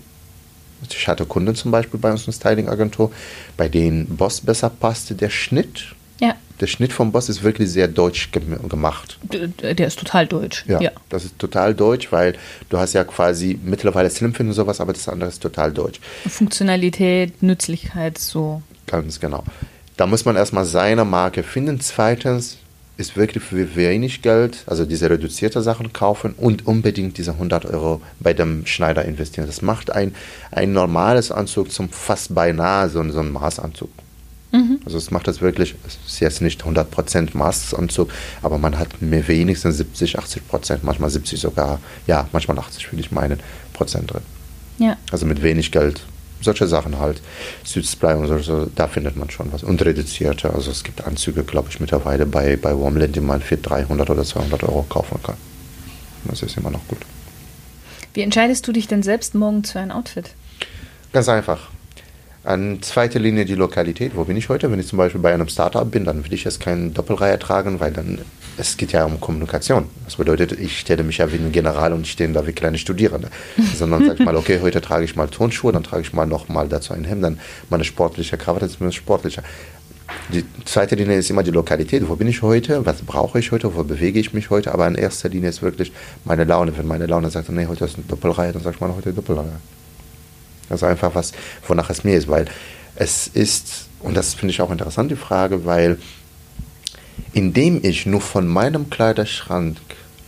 Ich 0.90 1.08
hatte 1.08 1.24
Kunden 1.24 1.54
zum 1.54 1.70
Beispiel 1.70 1.98
bei 1.98 2.10
uns 2.10 2.26
in 2.26 2.32
Styling-Agentur, 2.32 3.10
bei 3.56 3.68
denen 3.68 4.06
Boss 4.16 4.40
besser 4.42 4.68
passte, 4.68 5.14
der 5.14 5.30
Schnitt 5.30 5.94
ja. 6.20 6.34
Der 6.60 6.68
Schnitt 6.68 6.92
vom 6.92 7.10
Boss 7.10 7.28
ist 7.28 7.42
wirklich 7.42 7.70
sehr 7.70 7.88
deutsch 7.88 8.30
gemacht. 8.30 9.18
Der 9.22 9.86
ist 9.86 9.98
total 9.98 10.26
deutsch. 10.26 10.64
Ja, 10.68 10.80
ja, 10.80 10.92
das 11.08 11.24
ist 11.24 11.38
total 11.38 11.74
deutsch, 11.74 12.12
weil 12.12 12.34
du 12.68 12.78
hast 12.78 12.92
ja 12.92 13.02
quasi 13.02 13.58
mittlerweile 13.62 14.08
Slimfit 14.08 14.46
und 14.46 14.52
sowas, 14.52 14.80
aber 14.80 14.92
das 14.92 15.08
andere 15.08 15.30
ist 15.30 15.42
total 15.42 15.72
deutsch. 15.72 16.00
Funktionalität, 16.28 17.42
Nützlichkeit, 17.42 18.18
so. 18.18 18.62
Ganz 18.86 19.18
genau. 19.18 19.42
Da 19.96 20.06
muss 20.06 20.24
man 20.24 20.36
erstmal 20.36 20.64
seine 20.64 21.04
Marke 21.04 21.42
finden. 21.42 21.80
Zweitens 21.80 22.58
ist 22.96 23.16
wirklich 23.16 23.42
für 23.42 23.74
wenig 23.74 24.22
Geld, 24.22 24.62
also 24.66 24.84
diese 24.84 25.10
reduzierte 25.10 25.62
Sachen 25.62 25.92
kaufen 25.92 26.34
und 26.36 26.66
unbedingt 26.66 27.18
diese 27.18 27.32
100 27.32 27.66
Euro 27.66 28.00
bei 28.20 28.32
dem 28.32 28.66
Schneider 28.66 29.04
investieren. 29.04 29.46
Das 29.46 29.62
macht 29.62 29.90
ein, 29.90 30.14
ein 30.52 30.72
normales 30.72 31.32
Anzug 31.32 31.72
zum 31.72 31.88
fast 31.88 32.34
beinahe 32.34 32.88
so, 32.88 33.02
so 33.10 33.20
ein 33.20 33.32
Maßanzug. 33.32 33.90
Mhm. 34.54 34.78
Also 34.84 34.98
es 34.98 35.10
macht 35.10 35.26
das 35.26 35.40
wirklich, 35.40 35.74
es 35.84 35.98
ist 36.06 36.20
jetzt 36.20 36.40
nicht 36.40 36.62
100% 36.62 37.36
Maßanzug, 37.36 38.08
aber 38.40 38.56
man 38.56 38.78
hat 38.78 39.02
mehr 39.02 39.26
wenigstens 39.26 39.78
70, 39.78 40.16
80%, 40.16 40.78
manchmal 40.82 41.10
70 41.10 41.40
sogar, 41.40 41.80
ja, 42.06 42.28
manchmal 42.30 42.56
80 42.56 42.92
würde 42.92 43.00
ich 43.00 43.10
meinen, 43.10 43.40
Prozent 43.72 44.12
drin. 44.12 44.22
Ja. 44.78 44.96
Also 45.10 45.26
mit 45.26 45.42
wenig 45.42 45.72
Geld. 45.72 46.02
Solche 46.40 46.68
Sachen 46.68 47.00
halt. 47.00 47.20
Südsply 47.64 48.14
und 48.14 48.42
so, 48.42 48.66
da 48.66 48.86
findet 48.86 49.16
man 49.16 49.28
schon 49.30 49.52
was. 49.52 49.64
Und 49.64 49.84
reduzierte, 49.84 50.54
also 50.54 50.70
es 50.70 50.84
gibt 50.84 51.04
Anzüge, 51.04 51.42
glaube 51.42 51.70
ich, 51.70 51.80
mittlerweile 51.80 52.24
bei, 52.24 52.56
bei 52.56 52.78
Warmland, 52.78 53.16
die 53.16 53.20
man 53.20 53.40
für 53.40 53.56
300 53.56 54.08
oder 54.08 54.22
200 54.22 54.62
Euro 54.62 54.84
kaufen 54.88 55.18
kann. 55.22 55.36
Das 56.26 56.42
ist 56.42 56.56
immer 56.56 56.70
noch 56.70 56.86
gut. 56.86 56.98
Wie 58.12 58.22
entscheidest 58.22 58.68
du 58.68 58.72
dich 58.72 58.86
denn 58.86 59.02
selbst 59.02 59.34
morgens 59.34 59.72
für 59.72 59.80
ein 59.80 59.90
Outfit? 59.90 60.30
Ganz 61.12 61.28
einfach. 61.28 61.70
An 62.44 62.82
zweiter 62.82 63.18
Linie 63.18 63.46
die 63.46 63.54
Lokalität. 63.54 64.12
Wo 64.14 64.24
bin 64.24 64.36
ich 64.36 64.50
heute? 64.50 64.70
Wenn 64.70 64.78
ich 64.78 64.86
zum 64.86 64.98
Beispiel 64.98 65.20
bei 65.22 65.32
einem 65.32 65.48
Startup 65.48 65.90
bin, 65.90 66.04
dann 66.04 66.22
will 66.26 66.34
ich 66.34 66.44
jetzt 66.44 66.60
keine 66.60 66.90
Doppelreihe 66.90 67.38
tragen, 67.38 67.80
weil 67.80 67.90
dann, 67.90 68.18
es 68.58 68.76
geht 68.76 68.92
ja 68.92 69.06
um 69.06 69.18
Kommunikation. 69.18 69.86
Das 70.04 70.16
bedeutet, 70.16 70.52
ich 70.52 70.78
stelle 70.78 71.04
mich 71.04 71.16
ja 71.16 71.32
wie 71.32 71.36
ein 71.36 71.52
General 71.52 71.94
und 71.94 72.06
stehe 72.06 72.30
da 72.30 72.46
wie 72.46 72.52
kleine 72.52 72.76
Studierende. 72.76 73.28
Sondern 73.74 74.04
sage 74.04 74.18
ich 74.18 74.26
mal, 74.26 74.36
okay, 74.36 74.60
heute 74.60 74.82
trage 74.82 75.06
ich 75.06 75.16
mal 75.16 75.26
Turnschuhe, 75.28 75.72
dann 75.72 75.84
trage 75.84 76.02
ich 76.02 76.12
mal 76.12 76.26
noch 76.26 76.50
mal 76.50 76.68
dazu 76.68 76.92
ein 76.92 77.04
Hemd, 77.04 77.24
dann 77.24 77.40
meine 77.70 77.84
sportliche 77.84 78.36
Krawatte, 78.36 78.66
ist 78.66 78.94
sportlicher. 78.94 79.42
Die 80.30 80.44
zweite 80.66 80.96
Linie 80.96 81.16
ist 81.16 81.30
immer 81.30 81.42
die 81.42 81.50
Lokalität. 81.50 82.06
Wo 82.06 82.14
bin 82.14 82.28
ich 82.28 82.42
heute? 82.42 82.84
Was 82.84 83.00
brauche 83.00 83.38
ich 83.38 83.52
heute? 83.52 83.74
Wo 83.74 83.84
bewege 83.84 84.20
ich 84.20 84.34
mich 84.34 84.50
heute? 84.50 84.72
Aber 84.72 84.86
in 84.86 84.96
erster 84.96 85.30
Linie 85.30 85.48
ist 85.48 85.62
wirklich 85.62 85.92
meine 86.26 86.44
Laune. 86.44 86.76
Wenn 86.76 86.86
meine 86.86 87.06
Laune 87.06 87.30
sagt, 87.30 87.48
nee, 87.48 87.66
heute 87.66 87.86
ist 87.86 87.94
eine 87.94 88.04
Doppelreihe, 88.04 88.52
dann 88.52 88.62
sage 88.62 88.76
ich 88.76 88.80
mal, 88.82 88.94
heute 88.94 89.14
Doppelreihe. 89.14 89.60
Also 90.70 90.86
einfach 90.86 91.14
was, 91.14 91.32
wonach 91.66 91.90
es 91.90 92.04
mir 92.04 92.16
ist, 92.16 92.28
weil 92.28 92.46
es 92.96 93.26
ist, 93.26 93.88
und 94.00 94.16
das 94.16 94.34
finde 94.34 94.52
ich 94.52 94.60
auch 94.60 94.70
interessant, 94.70 95.10
die 95.10 95.16
Frage, 95.16 95.64
weil 95.64 95.98
indem 97.32 97.80
ich 97.82 98.06
nur 98.06 98.20
von 98.20 98.46
meinem 98.46 98.90
Kleiderschrank 98.90 99.78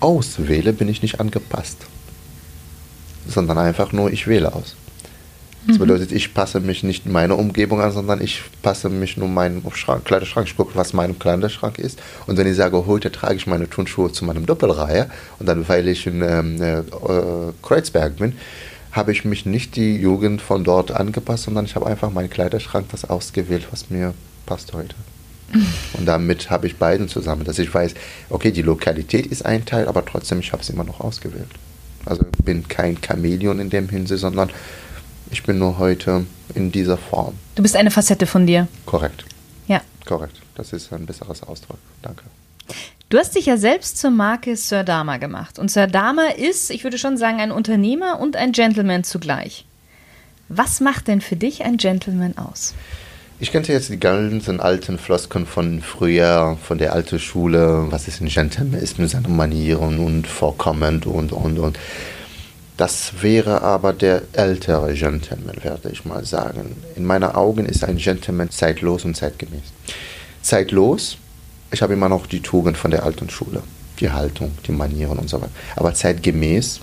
auswähle, 0.01 0.73
bin 0.73 0.89
ich 0.89 1.03
nicht 1.03 1.21
angepasst, 1.21 1.79
sondern 3.27 3.59
einfach 3.59 3.93
nur, 3.93 4.13
ich 4.13 4.27
wähle 4.27 4.55
aus. 4.55 4.77
Das 5.67 5.77
mhm. 5.77 5.81
bedeutet, 5.81 6.13
ich 6.13 6.33
passe 6.33 6.61
mich 6.61 6.83
nicht 6.85 7.07
meiner 7.07 7.37
Umgebung 7.39 7.81
an, 7.81 7.91
sondern 7.91 8.21
ich 8.21 8.43
passe 8.63 8.89
mich 8.89 9.17
nur 9.17 9.29
meinem 9.29 9.63
Schrank, 9.73 10.05
Kleiderschrank. 10.05 10.47
Ich 10.47 10.57
gucke, 10.57 10.77
was 10.77 10.93
mein 10.93 11.19
Kleiderschrank 11.19 11.79
ist. 11.79 12.01
Und 12.27 12.37
wenn 12.37 12.47
ich 12.47 12.57
sage, 12.57 12.87
heute 12.87 13.11
trage 13.11 13.35
ich 13.35 13.47
meine 13.47 13.69
Turnschuhe 13.69 14.13
zu 14.13 14.25
meinem 14.25 14.47
Doppelreihe 14.47 15.11
und 15.41 15.47
dann, 15.47 15.69
weil 15.69 15.89
ich 15.89 16.07
in 16.07 16.23
ähm, 16.23 16.63
äh, 16.63 16.83
Kreuzberg 17.63 18.17
bin, 18.17 18.35
habe 18.97 19.13
ich 19.13 19.25
mich 19.25 19.47
nicht 19.47 19.77
die 19.77 19.97
Jugend 19.97 20.41
von 20.41 20.65
dort 20.65 20.91
angepasst, 20.91 21.45
sondern 21.45 21.67
ich 21.67 21.75
habe 21.75 21.87
einfach 21.87 22.11
meinen 22.11 22.31
Kleiderschrank 22.31 22.89
das 22.91 23.05
ausgewählt, 23.05 23.69
was 23.71 23.91
mir 23.91 24.15
passt 24.47 24.73
heute. 24.73 24.95
Und 25.93 26.07
damit 26.07 26.51
habe 26.51 26.67
ich 26.67 26.77
beiden 26.77 27.09
zusammen, 27.09 27.45
dass 27.45 27.59
ich 27.59 27.73
weiß, 27.73 27.95
okay, 28.31 28.51
die 28.51 28.63
Lokalität 28.63 29.27
ist 29.27 29.45
ein 29.45 29.65
Teil, 29.65 29.87
aber 29.87 30.05
trotzdem, 30.05 30.41
ich 30.41 30.53
habe 30.53 30.63
es 30.63 30.71
immer 30.71 30.85
noch 30.85 31.01
ausgewählt. 31.01 31.51
Also 32.05 32.25
bin 32.45 32.67
kein 32.69 32.99
Chamäleon 33.01 33.61
in 33.61 33.71
dem 33.71 33.89
Hinsicht, 33.89 34.21
sondern 34.21 34.51
ich 35.31 35.43
bin 35.43 35.59
nur 35.59 35.79
heute 35.79 36.27
in 36.55 36.73
dieser 36.73 36.97
Form. 36.97 37.35
Du 37.57 37.63
bist 37.63 37.77
eine 37.77 37.91
Facette 37.91 38.27
von 38.27 38.47
dir. 38.47 38.69
Korrekt. 38.87 39.25
Ja. 39.67 39.83
Korrekt. 40.05 40.37
Das 40.55 40.73
ist 40.73 40.93
ein 40.93 41.07
besseres 41.07 41.43
Ausdruck. 41.43 41.79
Danke. 42.03 42.23
Du 43.09 43.19
hast 43.19 43.37
dich 43.37 43.47
ja 43.47 43.57
selbst 43.57 43.99
zur 43.99 44.11
Marke 44.11 44.57
Sir 44.57 44.83
Dama 44.83 45.19
gemacht. 45.19 45.61
Und 45.61 45.71
Sir 45.71 45.87
Dama 45.87 46.27
ist, 46.37 46.71
ich 46.71 46.83
würde 46.83 46.99
schon 46.99 47.17
sagen, 47.17 47.41
ein 47.41 47.53
Unternehmer 47.53 48.19
und 48.19 48.35
ein 48.35 48.51
Gentleman 48.51 49.05
zugleich. 49.05 49.65
Was 50.49 50.81
macht 50.81 51.07
denn 51.07 51.21
für 51.21 51.37
dich 51.37 51.65
ein 51.65 51.77
Gentleman 51.77 52.37
aus? 52.37 52.75
Ich 53.39 53.53
kannte 53.53 53.73
jetzt 53.73 53.91
die 53.91 54.01
ganzen 54.01 54.59
alten 54.59 54.99
Flosken 54.99 55.47
von 55.47 55.83
früher, 55.83 56.59
von 56.61 56.79
der 56.79 56.95
alten 56.95 57.21
Schule, 57.21 57.87
was 57.91 58.09
ist 58.09 58.21
ein 58.21 58.29
Gentleman, 58.29 58.81
ist 58.81 58.99
mit 58.99 59.11
seinen 59.11 59.37
Manieren 59.37 60.01
und 60.01 60.27
vorkommend 60.27 61.07
und, 61.07 61.31
und, 61.31 61.61
und. 61.61 61.79
Das 62.77 63.23
wäre 63.23 63.63
aber 63.63 63.93
der 63.93 64.23
ältere 64.33 64.93
Gentleman, 64.95 65.63
werde 65.63 65.91
ich 65.93 66.05
mal 66.05 66.25
sagen. 66.25 66.75
In 66.97 67.05
meinen 67.05 67.31
Augen 67.31 67.67
ist 67.67 67.85
ein 67.85 67.99
Gentleman 67.99 68.51
zeitlos 68.51 69.05
und 69.05 69.17
zeitgemäß. 69.17 69.63
Zeitlos, 70.43 71.19
ich 71.77 71.83
habe 71.83 71.93
immer 71.93 72.09
noch 72.09 72.27
die 72.27 72.41
Tugend 72.41 72.79
von 72.79 72.91
der 72.91 73.03
alten 73.03 73.29
Schule, 73.29 73.63
die 74.01 74.11
Haltung, 74.11 74.53
die 74.67 74.73
Manieren 74.73 75.19
und 75.19 75.29
so 75.29 75.43
weiter. 75.43 75.53
Aber 75.77 75.93
zeitgemäß, 75.93 76.81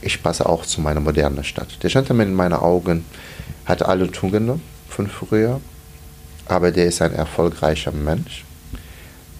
ich 0.00 0.22
passe 0.22 0.48
auch 0.48 0.64
zu 0.64 0.80
meiner 0.80 1.00
modernen 1.00 1.44
Stadt. 1.44 1.82
Der 1.82 1.90
Gentleman 1.90 2.28
in 2.28 2.34
meinen 2.34 2.54
Augen 2.54 3.04
hat 3.66 3.82
alle 3.82 4.10
Tugenden 4.10 4.62
von 4.88 5.08
früher, 5.08 5.60
aber 6.46 6.72
der 6.72 6.86
ist 6.86 7.02
ein 7.02 7.12
erfolgreicher 7.12 7.92
Mensch. 7.92 8.46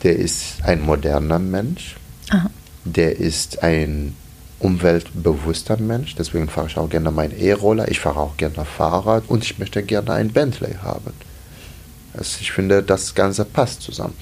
Der 0.03 0.17
ist 0.17 0.63
ein 0.63 0.83
moderner 0.83 1.39
Mensch. 1.39 1.97
Aha. 2.29 2.51
Der 2.85 3.17
ist 3.17 3.63
ein 3.63 4.15
umweltbewusster 4.59 5.79
Mensch. 5.79 6.15
Deswegen 6.15 6.51
fahre 6.51 6.67
ich 6.67 6.77
auch 6.77 6.91
gerne 6.91 7.11
meinen 7.11 7.41
E-Roller. 7.41 7.91
Ich 7.91 8.01
fahre 8.01 8.21
auch 8.21 8.37
gerne 8.37 8.67
Fahrrad 8.67 9.25
und 9.29 9.45
ich 9.45 9.59
möchte 9.59 9.83
gerne 9.83 10.13
ein 10.13 10.31
Bentley 10.31 10.75
haben. 10.83 11.15
Also 12.13 12.37
ich 12.43 12.53
finde, 12.53 12.83
das 12.83 13.15
Ganze 13.15 13.47
passt 13.47 13.81
zusammen. 13.81 14.15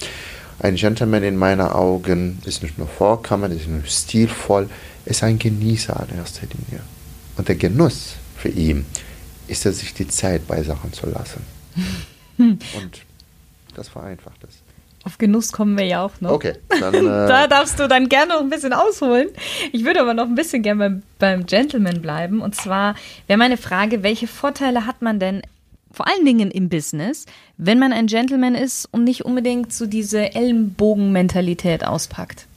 Ein 0.59 0.75
Gentleman 0.75 1.23
in 1.23 1.37
meinen 1.37 1.61
Augen 1.61 2.41
ist 2.45 2.63
nicht 2.63 2.77
nur 2.77 2.87
vorkommend, 2.87 3.53
ist 3.53 3.67
nicht 3.67 3.69
nur 3.69 3.85
stilvoll, 3.85 4.69
ist 5.05 5.23
ein 5.23 5.39
Genießer 5.39 6.07
in 6.09 6.17
erster 6.17 6.47
Linie. 6.47 6.83
Und 7.37 7.47
der 7.47 7.55
Genuss 7.55 8.15
für 8.37 8.49
ihn 8.49 8.85
ist 9.47 9.65
es, 9.65 9.79
sich 9.79 9.93
die 9.93 10.07
Zeit 10.07 10.47
bei 10.47 10.63
Sachen 10.63 10.93
zu 10.93 11.07
lassen. 11.09 11.43
Und 12.37 12.61
das 13.75 13.89
vereinfacht 13.89 14.43
es. 14.43 14.63
Auf 15.05 15.17
Genuss 15.17 15.51
kommen 15.51 15.77
wir 15.77 15.85
ja 15.85 16.03
auch 16.03 16.21
noch. 16.21 16.31
Okay. 16.31 16.53
Dann, 16.79 16.93
äh 16.93 17.01
da 17.01 17.47
darfst 17.47 17.77
du 17.79 17.87
dann 17.87 18.07
gerne 18.07 18.33
noch 18.33 18.41
ein 18.41 18.49
bisschen 18.49 18.71
ausholen. 18.71 19.29
Ich 19.73 19.83
würde 19.83 20.01
aber 20.01 20.13
noch 20.13 20.25
ein 20.25 20.35
bisschen 20.35 20.63
gerne 20.63 20.79
beim, 20.79 21.03
beim 21.19 21.45
Gentleman 21.45 22.01
bleiben. 22.01 22.41
Und 22.41 22.55
zwar 22.55 22.95
wäre 23.27 23.37
meine 23.37 23.57
Frage, 23.57 24.01
welche 24.03 24.27
Vorteile 24.27 24.85
hat 24.85 25.01
man 25.01 25.19
denn 25.19 25.41
vor 25.93 26.07
allen 26.07 26.25
Dingen 26.25 26.51
im 26.51 26.69
Business, 26.69 27.25
wenn 27.57 27.79
man 27.79 27.93
ein 27.93 28.07
Gentleman 28.07 28.55
ist 28.55 28.89
und 28.91 29.03
nicht 29.03 29.23
unbedingt 29.23 29.71
so 29.71 29.85
diese 29.85 30.33
Ellenbogen-Mentalität 30.33 31.85
auspackt. 31.85 32.47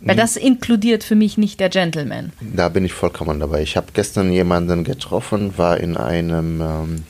Weil 0.00 0.16
das 0.16 0.36
inkludiert 0.36 1.02
für 1.02 1.16
mich 1.16 1.38
nicht 1.38 1.58
der 1.58 1.70
Gentleman. 1.70 2.32
Da 2.40 2.68
bin 2.68 2.84
ich 2.84 2.92
vollkommen 2.92 3.40
dabei. 3.40 3.62
Ich 3.62 3.76
habe 3.76 3.88
gestern 3.92 4.30
jemanden 4.30 4.84
getroffen, 4.84 5.56
war 5.56 5.78
in 5.78 5.96
einem 5.96 6.60
ähm, 6.60 7.04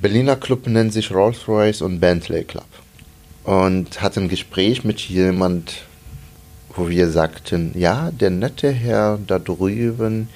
Berliner 0.00 0.36
Club, 0.36 0.66
nennt 0.68 0.92
sich 0.92 1.10
Rolls-Royce 1.10 1.82
und 1.82 1.98
Bentley 1.98 2.44
Club. 2.44 2.68
Und 3.42 4.00
hatte 4.00 4.20
ein 4.20 4.28
Gespräch 4.28 4.84
mit 4.84 5.00
jemand, 5.00 5.82
wo 6.76 6.88
wir 6.88 7.08
sagten, 7.08 7.72
ja, 7.74 8.10
der 8.12 8.30
nette 8.30 8.70
Herr 8.70 9.18
da 9.26 9.40
drüben, 9.40 10.28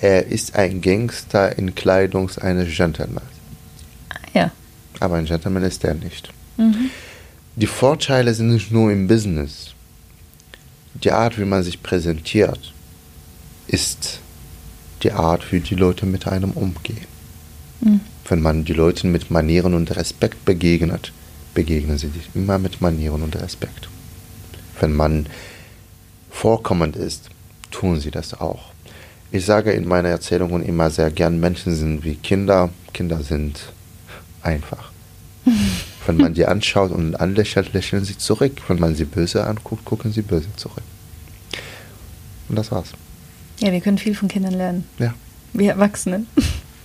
er 0.00 0.26
ist 0.26 0.56
ein 0.56 0.80
Gangster 0.80 1.58
in 1.58 1.74
Kleidung 1.74 2.30
eines 2.40 2.74
Gentleman. 2.74 3.31
Ja. 4.34 4.50
Aber 5.00 5.16
ein 5.16 5.24
Gentleman 5.24 5.62
ist 5.62 5.82
der 5.82 5.94
nicht. 5.94 6.32
Mhm. 6.56 6.90
Die 7.56 7.66
Vorteile 7.66 8.32
sind 8.34 8.50
nicht 8.50 8.70
nur 8.70 8.90
im 8.90 9.08
Business. 9.08 9.74
Die 10.94 11.10
Art, 11.10 11.38
wie 11.38 11.44
man 11.44 11.62
sich 11.62 11.82
präsentiert, 11.82 12.72
ist 13.66 14.20
die 15.02 15.12
Art, 15.12 15.52
wie 15.52 15.60
die 15.60 15.74
Leute 15.74 16.06
mit 16.06 16.26
einem 16.26 16.52
umgehen. 16.52 17.06
Mhm. 17.80 18.00
Wenn 18.28 18.40
man 18.40 18.64
die 18.64 18.72
Leute 18.72 19.06
mit 19.06 19.30
Manieren 19.30 19.74
und 19.74 19.94
Respekt 19.96 20.44
begegnet, 20.44 21.12
begegnen 21.54 21.98
sie 21.98 22.08
sich 22.08 22.30
immer 22.34 22.58
mit 22.58 22.80
Manieren 22.80 23.22
und 23.22 23.36
Respekt. 23.36 23.88
Wenn 24.80 24.94
man 24.94 25.26
vorkommend 26.30 26.96
ist, 26.96 27.28
tun 27.70 28.00
sie 28.00 28.10
das 28.10 28.34
auch. 28.34 28.72
Ich 29.30 29.44
sage 29.44 29.72
in 29.72 29.88
meinen 29.88 30.06
Erzählungen 30.06 30.62
immer 30.62 30.90
sehr 30.90 31.10
gern, 31.10 31.40
Menschen 31.40 31.74
sind 31.74 32.04
wie 32.04 32.14
Kinder, 32.14 32.70
Kinder 32.92 33.22
sind 33.22 33.60
einfach. 34.42 34.90
Wenn 36.06 36.16
man 36.16 36.34
die 36.34 36.46
anschaut 36.46 36.90
und 36.90 37.16
anlächelt, 37.16 37.72
lächeln 37.72 38.04
sie 38.04 38.16
zurück. 38.16 38.52
Wenn 38.68 38.78
man 38.78 38.94
sie 38.94 39.04
böse 39.04 39.44
anguckt, 39.46 39.84
gucken 39.84 40.12
sie 40.12 40.22
böse 40.22 40.48
zurück. 40.56 40.84
Und 42.48 42.56
das 42.56 42.70
war's. 42.70 42.92
Ja, 43.58 43.72
wir 43.72 43.80
können 43.80 43.98
viel 43.98 44.14
von 44.14 44.28
Kindern 44.28 44.54
lernen. 44.54 44.84
Ja. 44.98 45.14
Wir 45.52 45.72
Erwachsenen. 45.72 46.26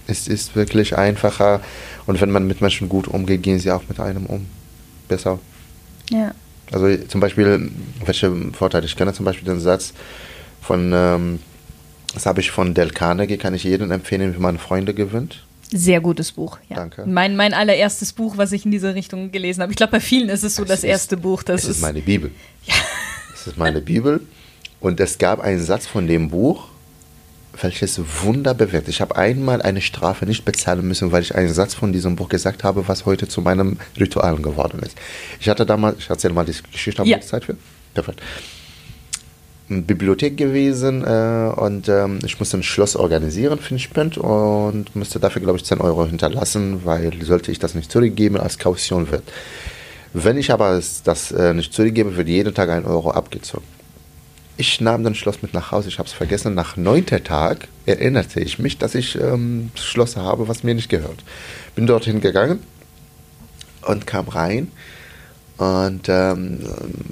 Es 0.07 0.27
ist 0.27 0.55
wirklich 0.55 0.97
einfacher. 0.97 1.61
Und 2.05 2.21
wenn 2.21 2.31
man 2.31 2.47
mit 2.47 2.61
Menschen 2.61 2.87
gut 2.87 3.07
umgeht, 3.07 3.43
gehen 3.43 3.59
sie 3.59 3.71
auch 3.71 3.83
mit 3.89 3.99
einem 3.99 4.25
um. 4.25 4.45
Besser. 5.07 5.39
Ja. 6.09 6.33
Also 6.71 6.95
zum 7.07 7.21
Beispiel, 7.21 7.71
welche 8.05 8.33
Vorteile? 8.53 8.85
Ich 8.85 8.95
kenne 8.95 9.13
zum 9.13 9.25
Beispiel 9.25 9.45
den 9.45 9.59
Satz 9.59 9.93
von, 10.61 10.91
ähm, 10.93 11.39
das 12.13 12.25
habe 12.25 12.41
ich 12.41 12.51
von 12.51 12.73
Del 12.73 12.91
Carnegie, 12.91 13.37
kann 13.37 13.53
ich 13.53 13.63
jedem 13.63 13.91
empfehlen, 13.91 14.35
wie 14.35 14.39
man 14.39 14.57
Freunde 14.57 14.93
gewinnt. 14.93 15.45
Sehr 15.71 15.99
gutes 15.99 16.31
Buch, 16.31 16.59
ja. 16.69 16.77
Danke. 16.77 17.05
Mein, 17.05 17.35
mein 17.35 17.53
allererstes 17.53 18.13
Buch, 18.13 18.37
was 18.37 18.53
ich 18.53 18.63
in 18.63 18.71
diese 18.71 18.95
Richtung 18.95 19.31
gelesen 19.31 19.61
habe. 19.61 19.71
Ich 19.71 19.77
glaube, 19.77 19.91
bei 19.91 19.99
vielen 19.99 20.29
ist 20.29 20.43
es 20.43 20.55
so 20.55 20.63
das, 20.63 20.81
das 20.81 20.83
erste 20.83 21.15
ist, 21.15 21.21
Buch. 21.21 21.43
Das 21.43 21.63
es 21.63 21.69
ist, 21.69 21.75
ist 21.77 21.81
meine 21.81 22.01
Bibel. 22.01 22.31
Ja. 22.65 22.75
Es 23.33 23.47
ist 23.47 23.57
meine 23.57 23.81
Bibel. 23.81 24.21
Und 24.79 24.99
es 24.99 25.17
gab 25.17 25.39
einen 25.39 25.59
Satz 25.59 25.85
von 25.85 26.07
dem 26.07 26.29
Buch, 26.29 26.67
welches 27.61 27.99
Wunder 28.23 28.53
bewirkt. 28.53 28.87
Ich 28.87 29.01
habe 29.01 29.15
einmal 29.15 29.61
eine 29.61 29.81
Strafe 29.81 30.25
nicht 30.25 30.45
bezahlen 30.45 30.87
müssen, 30.87 31.11
weil 31.11 31.23
ich 31.23 31.35
einen 31.35 31.53
Satz 31.53 31.73
von 31.73 31.91
diesem 31.91 32.15
Buch 32.15 32.29
gesagt 32.29 32.63
habe, 32.63 32.87
was 32.87 33.05
heute 33.05 33.27
zu 33.27 33.41
meinem 33.41 33.77
Ritual 33.99 34.37
geworden 34.37 34.79
ist. 34.79 34.97
Ich 35.39 35.49
hatte 35.49 35.65
damals, 35.65 35.99
ich 35.99 36.09
erzähle 36.09 36.33
mal 36.33 36.45
die 36.45 36.53
Geschichte, 36.71 37.01
haben 37.01 37.09
ja. 37.09 37.19
Zeit 37.19 37.45
für? 37.45 37.57
Perfekt. 37.93 38.21
Bibliothek 39.69 40.37
gewesen 40.37 41.03
äh, 41.03 41.51
und 41.55 41.89
ähm, 41.89 42.19
ich 42.25 42.39
musste 42.39 42.57
ein 42.57 42.63
Schloss 42.63 42.95
organisieren 42.95 43.59
für 43.59 43.69
den 43.69 43.79
Spend 43.79 44.17
und 44.17 44.95
musste 44.95 45.19
dafür, 45.19 45.41
glaube 45.41 45.57
ich, 45.57 45.65
10 45.65 45.81
Euro 45.81 46.05
hinterlassen, 46.05 46.85
weil 46.85 47.11
sollte 47.23 47.51
ich 47.51 47.59
das 47.59 47.75
nicht 47.75 47.91
zurückgeben, 47.91 48.37
als 48.37 48.57
Kaution 48.57 49.11
wird. 49.11 49.23
Wenn 50.13 50.37
ich 50.37 50.51
aber 50.51 50.81
das 51.03 51.31
äh, 51.31 51.53
nicht 51.53 51.73
zurückgebe, 51.73 52.15
wird 52.15 52.29
jeden 52.29 52.53
Tag 52.53 52.69
ein 52.69 52.85
Euro 52.85 53.11
abgezogen. 53.11 53.65
Ich 54.55 54.79
nahm 54.79 55.03
das 55.03 55.17
Schloss 55.17 55.41
mit 55.41 55.53
nach 55.53 55.71
Hause, 55.71 55.89
ich 55.89 55.99
habe 55.99 56.07
es 56.07 56.13
vergessen. 56.13 56.55
Nach 56.55 56.77
neunter 56.77 57.23
Tag 57.23 57.67
erinnerte 57.85 58.39
ich 58.39 58.59
mich, 58.59 58.77
dass 58.77 58.95
ich 58.95 59.19
ähm, 59.19 59.71
Schloss 59.75 60.15
habe, 60.15 60.47
was 60.47 60.63
mir 60.63 60.75
nicht 60.75 60.89
gehört. 60.89 61.23
Bin 61.75 61.87
dorthin 61.87 62.21
gegangen 62.21 62.59
und 63.85 64.07
kam 64.07 64.29
rein 64.29 64.71
und 65.57 66.07
ähm, 66.07 66.59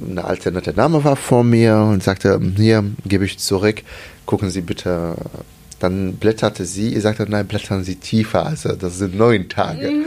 eine 0.07 0.23
alte 0.23 0.51
nette 0.51 0.73
Dame 0.73 1.03
war 1.03 1.15
vor 1.15 1.43
mir 1.43 1.77
und 1.77 2.03
sagte, 2.03 2.39
hier 2.55 2.83
gebe 3.05 3.25
ich 3.25 3.39
zurück, 3.39 3.81
gucken 4.25 4.51
Sie 4.51 4.61
bitte. 4.61 5.15
Dann 5.79 6.15
blätterte 6.15 6.65
sie, 6.65 6.95
ich 6.95 7.01
sagte, 7.01 7.25
nein, 7.27 7.47
blättern 7.47 7.83
Sie 7.83 7.95
tiefer, 7.95 8.45
also 8.45 8.73
das 8.73 8.97
sind 8.97 9.17
neun 9.17 9.49
Tage. 9.49 9.89
Mhm. 9.91 10.05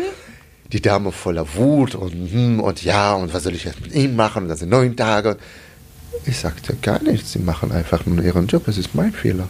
Die 0.72 0.80
Dame 0.80 1.12
voller 1.12 1.46
Wut 1.54 1.94
und, 1.94 2.12
hm, 2.12 2.60
und 2.60 2.84
ja, 2.84 3.14
und 3.14 3.34
was 3.34 3.42
soll 3.42 3.54
ich 3.54 3.64
jetzt 3.64 3.80
mit 3.80 3.94
ihm 3.94 4.14
machen? 4.16 4.48
Das 4.48 4.60
sind 4.60 4.70
neun 4.70 4.96
Tage. 4.96 5.36
Ich 6.24 6.38
sagte 6.38 6.76
gar 6.80 7.02
nichts, 7.02 7.32
Sie 7.32 7.38
machen 7.38 7.72
einfach 7.72 8.06
nur 8.06 8.22
Ihren 8.24 8.46
Job, 8.46 8.68
es 8.68 8.78
ist 8.78 8.94
mein 8.94 9.12
Fehler. 9.12 9.48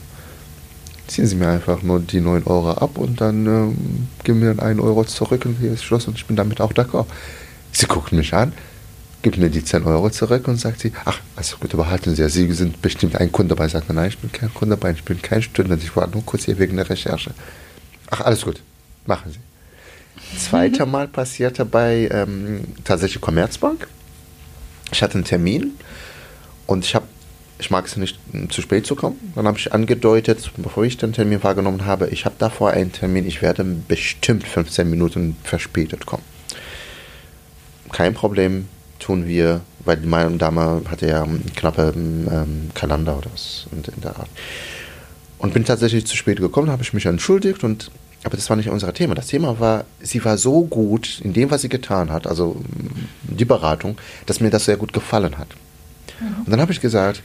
Ziehen 1.06 1.26
Sie 1.26 1.36
mir 1.36 1.48
einfach 1.48 1.82
nur 1.82 2.00
die 2.00 2.20
9 2.20 2.44
Euro 2.44 2.72
ab 2.72 2.98
und 2.98 3.20
dann 3.20 3.46
ähm, 3.46 4.08
geben 4.24 4.40
mir 4.40 4.54
dann 4.54 4.60
1 4.60 4.80
Euro 4.80 5.04
zurück 5.04 5.44
und 5.44 5.56
hier 5.60 5.72
ist 5.72 5.84
Schluss 5.84 6.06
und 6.08 6.16
ich 6.16 6.26
bin 6.26 6.36
damit 6.36 6.60
auch 6.60 6.72
d'accord. 6.72 7.06
Sie 7.72 7.86
guckt 7.86 8.12
mich 8.12 8.34
an, 8.34 8.52
gibt 9.30 9.42
mir 9.42 9.50
die 9.50 9.62
10 9.62 9.84
Euro 9.84 10.08
zurück 10.08 10.48
und 10.48 10.56
sagt 10.56 10.80
sie, 10.80 10.90
ach, 11.04 11.20
also 11.36 11.58
gut, 11.58 11.76
behalten 11.76 12.14
Sie 12.14 12.22
ja, 12.22 12.30
Sie 12.30 12.50
sind 12.52 12.80
bestimmt 12.80 13.14
ein 13.16 13.30
Kunde 13.30 13.54
dabei. 13.54 13.68
Sagt 13.68 13.92
nein, 13.92 14.08
ich 14.08 14.18
bin 14.18 14.32
kein 14.32 14.52
Kunde 14.54 14.76
dabei, 14.76 14.92
ich 14.92 15.04
bin 15.04 15.20
kein 15.20 15.42
Student, 15.42 15.82
ich 15.82 15.94
war 15.94 16.06
nur 16.06 16.24
kurz 16.24 16.44
hier 16.44 16.58
wegen 16.58 16.76
der 16.76 16.88
Recherche. 16.88 17.32
Ach, 18.10 18.22
alles 18.22 18.42
gut, 18.42 18.62
machen 19.04 19.32
Sie. 19.32 20.38
Zweite 20.38 20.86
Mal 20.86 21.08
passierte 21.08 21.66
bei 21.66 22.08
ähm, 22.10 22.64
tatsächlich 22.84 23.20
Commerzbank. 23.20 23.86
Ich 24.92 25.02
hatte 25.02 25.14
einen 25.16 25.24
Termin 25.24 25.72
und 26.66 26.86
ich 26.86 26.94
habe, 26.94 27.06
ich 27.58 27.70
mag 27.70 27.84
es 27.84 27.96
nicht 27.98 28.18
zu 28.48 28.62
spät 28.62 28.86
zu 28.86 28.96
kommen. 28.96 29.32
Dann 29.34 29.46
habe 29.46 29.58
ich 29.58 29.74
angedeutet, 29.74 30.50
bevor 30.56 30.84
ich 30.84 30.96
den 30.96 31.12
Termin 31.12 31.42
wahrgenommen 31.44 31.84
habe, 31.84 32.08
ich 32.08 32.24
habe 32.24 32.36
davor 32.38 32.70
einen 32.70 32.92
Termin, 32.92 33.26
ich 33.26 33.42
werde 33.42 33.62
bestimmt 33.62 34.48
15 34.48 34.88
Minuten 34.88 35.36
verspätet 35.44 36.06
kommen. 36.06 36.24
Kein 37.92 38.14
Problem, 38.14 38.68
tun 39.08 39.26
wir, 39.26 39.62
weil 39.86 39.96
meine 40.04 40.36
Dame 40.36 40.82
hatte 40.90 41.08
ja 41.08 41.22
einen 41.22 41.50
knappen 41.56 42.28
ähm, 42.30 42.70
Kalender 42.74 43.16
oder 43.16 43.30
was 43.32 43.66
in 43.72 43.82
der 44.02 44.16
Art. 44.16 44.28
Und 45.38 45.54
bin 45.54 45.64
tatsächlich 45.64 46.06
zu 46.06 46.14
spät 46.14 46.40
gekommen, 46.40 46.70
habe 46.70 46.82
ich 46.82 46.92
mich 46.92 47.06
entschuldigt 47.06 47.64
und 47.64 47.90
aber 48.24 48.36
das 48.36 48.50
war 48.50 48.56
nicht 48.56 48.68
unser 48.68 48.92
Thema. 48.92 49.14
Das 49.14 49.28
Thema 49.28 49.60
war, 49.60 49.84
sie 50.02 50.22
war 50.24 50.36
so 50.36 50.64
gut 50.64 51.20
in 51.22 51.32
dem, 51.32 51.50
was 51.50 51.62
sie 51.62 51.70
getan 51.70 52.12
hat, 52.12 52.26
also 52.26 52.60
die 53.22 53.46
Beratung, 53.46 53.96
dass 54.26 54.40
mir 54.40 54.50
das 54.50 54.66
sehr 54.66 54.76
gut 54.76 54.92
gefallen 54.92 55.38
hat. 55.38 55.48
Mhm. 56.20 56.42
Und 56.44 56.50
dann 56.50 56.60
habe 56.60 56.72
ich 56.72 56.80
gesagt, 56.80 57.22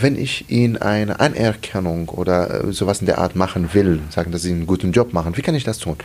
wenn 0.00 0.16
ich 0.16 0.48
Ihnen 0.48 0.78
eine 0.78 1.20
Anerkennung 1.20 2.08
oder 2.08 2.64
äh, 2.64 2.72
sowas 2.72 3.00
in 3.00 3.06
der 3.06 3.18
Art 3.18 3.36
machen 3.36 3.74
will, 3.74 4.00
sagen, 4.08 4.32
dass 4.32 4.42
Sie 4.42 4.52
einen 4.52 4.66
guten 4.66 4.92
Job 4.92 5.12
machen, 5.12 5.36
wie 5.36 5.42
kann 5.42 5.56
ich 5.56 5.64
das 5.64 5.78
tun? 5.78 5.96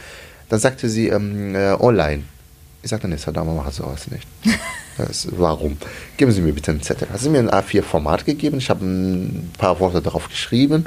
Dann 0.49 0.59
sagte 0.59 0.89
sie 0.89 1.07
ähm, 1.07 1.55
äh, 1.55 1.73
online. 1.79 2.23
Ich 2.81 2.89
sagte, 2.89 3.07
nee, 3.07 3.15
Saddam 3.15 3.55
macht 3.55 3.73
sowas 3.73 4.11
nicht. 4.11 4.27
Das, 4.97 5.27
warum? 5.31 5.77
Geben 6.17 6.31
Sie 6.31 6.41
mir 6.41 6.53
bitte 6.53 6.71
einen 6.71 6.81
Zettel. 6.81 7.09
Hat 7.09 7.19
sie 7.19 7.29
mir 7.29 7.39
ein 7.39 7.49
A4-Format 7.49 8.25
gegeben, 8.25 8.59
ich 8.59 8.69
habe 8.69 8.85
ein 8.85 9.51
paar 9.57 9.79
Worte 9.79 10.01
darauf 10.01 10.29
geschrieben 10.29 10.85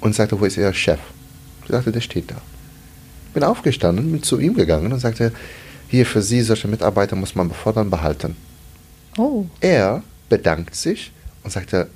und 0.00 0.14
sagte, 0.14 0.38
wo 0.38 0.44
ist 0.44 0.56
Ihr 0.56 0.72
Chef? 0.74 1.00
Ich 1.64 1.70
sagte, 1.70 1.92
der 1.92 2.00
steht 2.00 2.30
da. 2.30 2.36
Bin 3.32 3.44
aufgestanden, 3.44 4.12
bin 4.12 4.22
zu 4.22 4.38
ihm 4.38 4.54
gegangen 4.54 4.92
und 4.92 5.00
sagte, 5.00 5.32
hier 5.88 6.06
für 6.06 6.22
Sie, 6.22 6.42
solche 6.42 6.68
Mitarbeiter 6.68 7.16
muss 7.16 7.34
man 7.34 7.48
befördern, 7.48 7.90
behalten. 7.90 8.36
Oh. 9.16 9.46
Er 9.60 10.02
bedankt 10.28 10.74
sich 10.74 11.12
und 11.44 11.50
sagte, 11.50 11.88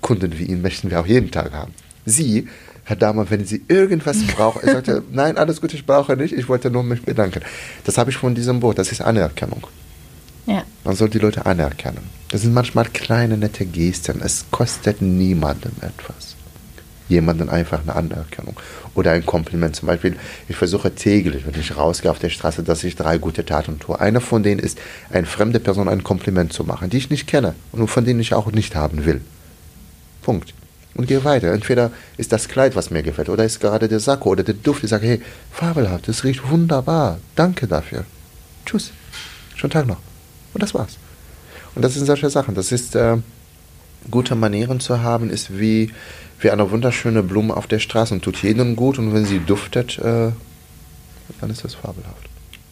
Kunden 0.00 0.38
wie 0.38 0.44
ihn 0.44 0.62
möchten 0.62 0.90
wir 0.90 1.00
auch 1.00 1.06
jeden 1.06 1.30
Tag 1.30 1.52
haben. 1.52 1.74
Sie, 2.06 2.48
Herr 2.84 2.96
Dahmer, 2.96 3.28
wenn 3.30 3.44
Sie 3.44 3.62
irgendwas 3.68 4.24
brauchen, 4.36 4.62
er 4.62 4.74
sagte, 4.74 5.02
nein, 5.10 5.36
alles 5.36 5.60
gut, 5.60 5.74
ich 5.74 5.84
brauche 5.84 6.16
nicht, 6.16 6.32
ich 6.32 6.48
wollte 6.48 6.70
nur 6.70 6.82
mich 6.82 7.02
bedanken. 7.02 7.42
Das 7.84 7.98
habe 7.98 8.10
ich 8.10 8.16
von 8.16 8.34
diesem 8.34 8.62
Wort, 8.62 8.78
das 8.78 8.92
ist 8.92 9.00
Anerkennung. 9.00 9.66
Man 10.88 10.96
soll 10.96 11.10
die 11.10 11.18
Leute 11.18 11.44
anerkennen. 11.44 12.08
Das 12.30 12.40
sind 12.40 12.54
manchmal 12.54 12.86
kleine, 12.86 13.36
nette 13.36 13.66
Gesten. 13.66 14.22
Es 14.24 14.46
kostet 14.50 15.02
niemandem 15.02 15.72
etwas. 15.82 16.34
Jemanden 17.10 17.50
einfach 17.50 17.82
eine 17.82 17.94
Anerkennung 17.94 18.58
oder 18.94 19.10
ein 19.10 19.26
Kompliment. 19.26 19.76
Zum 19.76 19.86
Beispiel, 19.86 20.16
ich 20.48 20.56
versuche 20.56 20.94
täglich, 20.94 21.46
wenn 21.46 21.60
ich 21.60 21.76
rausgehe 21.76 22.10
auf 22.10 22.20
der 22.20 22.30
Straße, 22.30 22.62
dass 22.62 22.84
ich 22.84 22.96
drei 22.96 23.18
gute 23.18 23.44
Taten 23.44 23.78
tue. 23.78 24.00
Eine 24.00 24.22
von 24.22 24.42
denen 24.42 24.60
ist, 24.60 24.78
eine 25.10 25.26
fremde 25.26 25.60
Person 25.60 25.90
ein 25.90 26.04
Kompliment 26.04 26.54
zu 26.54 26.64
machen, 26.64 26.88
die 26.88 26.96
ich 26.96 27.10
nicht 27.10 27.26
kenne 27.26 27.54
und 27.70 27.86
von 27.88 28.06
denen 28.06 28.20
ich 28.20 28.32
auch 28.32 28.50
nicht 28.50 28.74
haben 28.74 29.04
will. 29.04 29.20
Punkt. 30.22 30.54
Und 30.94 31.06
gehe 31.06 31.22
weiter. 31.22 31.52
Entweder 31.52 31.90
ist 32.16 32.32
das 32.32 32.48
Kleid, 32.48 32.76
was 32.76 32.90
mir 32.90 33.02
gefällt, 33.02 33.28
oder 33.28 33.44
ist 33.44 33.60
gerade 33.60 33.88
der 33.88 34.00
Sakko 34.00 34.30
oder 34.30 34.42
der 34.42 34.54
Duft. 34.54 34.84
Ich 34.84 34.88
sage, 34.88 35.06
hey, 35.06 35.22
fabelhaft, 35.52 36.08
das 36.08 36.24
riecht 36.24 36.48
wunderbar. 36.48 37.18
Danke 37.36 37.66
dafür. 37.66 38.06
Tschüss. 38.64 38.90
Schönen 39.54 39.72
Tag 39.72 39.86
noch. 39.86 40.07
Und 40.54 40.62
das 40.62 40.74
war's. 40.74 40.98
Und 41.74 41.82
das 41.82 41.94
sind 41.94 42.06
solche 42.06 42.30
Sachen. 42.30 42.54
Das 42.54 42.72
ist, 42.72 42.94
äh, 42.94 43.18
gute 44.10 44.34
Manieren 44.34 44.80
zu 44.80 45.02
haben, 45.02 45.30
ist 45.30 45.58
wie, 45.58 45.92
wie 46.40 46.50
eine 46.50 46.70
wunderschöne 46.70 47.22
Blume 47.22 47.56
auf 47.56 47.66
der 47.66 47.78
Straße 47.78 48.14
und 48.14 48.22
tut 48.22 48.42
jedem 48.42 48.76
gut. 48.76 48.98
Und 48.98 49.12
wenn 49.12 49.24
sie 49.24 49.40
duftet, 49.40 49.98
äh, 49.98 50.32
dann 51.40 51.50
ist 51.50 51.64
das 51.64 51.74
fabelhaft. 51.74 52.28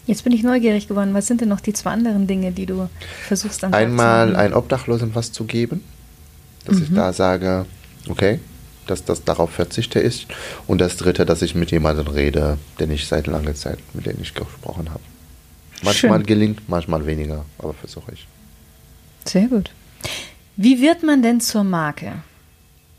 Jetzt 0.07 0.23
bin 0.23 0.33
ich 0.33 0.43
neugierig 0.43 0.87
geworden. 0.87 1.15
Was 1.15 1.27
sind 1.27 1.41
denn 1.41 1.49
noch 1.49 1.61
die 1.61 1.73
zwei 1.73 1.91
anderen 1.91 2.27
Dinge, 2.27 2.53
die 2.53 2.67
du 2.67 2.89
versuchst 3.27 3.65
an 3.65 3.75
Einmal 3.75 4.37
ein 4.37 4.55
Obdachlosen 4.55 5.15
was 5.15 5.33
zu 5.33 5.45
geben, 5.45 5.83
dass 6.65 6.77
mhm. 6.77 6.83
ich 6.85 6.95
da 6.95 7.13
sage, 7.13 7.67
okay, 8.09 8.39
dass 8.87 9.05
das 9.05 9.25
darauf 9.25 9.51
verzichte 9.51 9.99
ist. 9.99 10.27
Und 10.69 10.81
das 10.81 10.97
dritte, 10.97 11.27
dass 11.27 11.43
ich 11.43 11.57
mit 11.57 11.73
jemandem 11.73 12.07
rede, 12.07 12.57
den 12.79 12.93
ich 12.93 13.09
seit 13.09 13.27
langer 13.27 13.55
Zeit, 13.57 13.79
mit 13.95 14.07
dem 14.07 14.17
ich 14.21 14.33
gesprochen 14.33 14.91
habe. 14.91 15.01
Manchmal 15.83 16.19
Schön. 16.21 16.27
gelingt, 16.27 16.69
manchmal 16.69 17.07
weniger, 17.07 17.45
aber 17.59 17.75
versuche 17.75 18.13
ich. 18.13 18.27
Sehr 19.25 19.47
gut. 19.49 19.71
Wie 20.57 20.81
wird 20.81 21.03
man 21.03 21.23
denn 21.23 21.41
zur 21.41 21.65
Marke? 21.65 22.13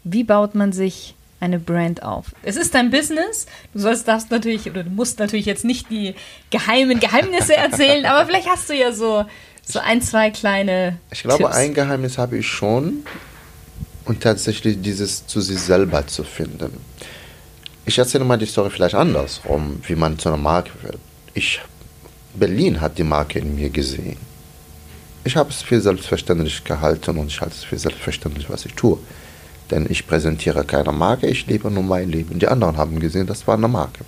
Wie 0.04 0.24
baut 0.24 0.54
man 0.56 0.72
sich 0.72 1.16
eine 1.40 1.60
Brand 1.60 2.04
auf? 2.04 2.28
Es 2.44 2.56
ist 2.56 2.74
dein 2.76 2.92
Business. 2.92 3.46
Du 3.74 3.80
sollst 3.80 4.08
darfst 4.08 4.30
natürlich 4.32 4.70
oder 4.70 4.84
du 4.84 4.90
musst 4.90 5.20
natürlich 5.20 5.46
jetzt 5.46 5.66
nicht 5.66 5.90
die 5.90 6.16
geheimen 6.52 7.00
Geheimnisse 7.00 7.56
erzählen, 7.56 8.06
aber 8.06 8.26
vielleicht 8.26 8.48
hast 8.50 8.70
du 8.70 8.74
ja 8.76 8.92
so 8.92 9.26
so 9.70 9.80
ein, 9.80 10.02
zwei 10.02 10.30
kleine 10.32 10.98
Ich 11.12 11.24
glaube, 11.24 11.44
Tipps. 11.44 11.56
ein 11.58 11.74
Geheimnis 11.74 12.18
habe 12.18 12.38
ich 12.38 12.48
schon 12.48 13.04
und 14.06 14.22
tatsächlich 14.22 14.82
dieses 14.82 15.28
zu 15.28 15.42
sich 15.42 15.60
selber 15.60 16.08
zu 16.08 16.24
finden. 16.24 16.78
ich 17.86 17.98
erzähle 17.98 18.24
mal 18.24 18.38
die 18.38 18.46
Story 18.46 18.70
vielleicht 18.70 18.96
andersrum, 18.96 19.82
wie 19.86 19.96
man 19.96 20.18
zu 20.18 20.30
einer 20.30 20.38
Marke 20.38 20.72
wird. 20.84 20.98
Ich, 21.34 21.60
Berlin 22.40 22.80
hat 22.82 22.98
die 22.98 23.04
Marke 23.04 23.40
in 23.40 23.56
mir 23.56 23.70
gesehen. 23.70 24.18
Ich 25.24 25.36
habe 25.36 25.50
es 25.50 25.62
für 25.62 25.82
selbstverständlich 25.82 26.64
gehalten 26.64 27.18
und 27.18 27.28
ich 27.28 27.42
halte 27.42 27.56
es 27.56 27.64
für 27.64 27.78
selbstverständlich, 27.78 28.50
was 28.50 28.66
ich 28.66 28.74
tue. 28.76 28.98
Denn 29.72 29.88
ich 29.90 30.08
präsentiere 30.08 30.64
keine 30.64 30.94
Marke, 30.94 31.28
ich 31.28 31.48
lebe 31.48 31.70
nur 31.70 31.84
mein 31.84 32.10
Leben. 32.10 32.40
Die 32.40 32.48
anderen 32.48 32.78
haben 32.78 33.00
gesehen, 33.00 33.28
das 33.28 33.46
war 33.48 33.56
eine 33.56 33.68
Marke. 33.68 34.06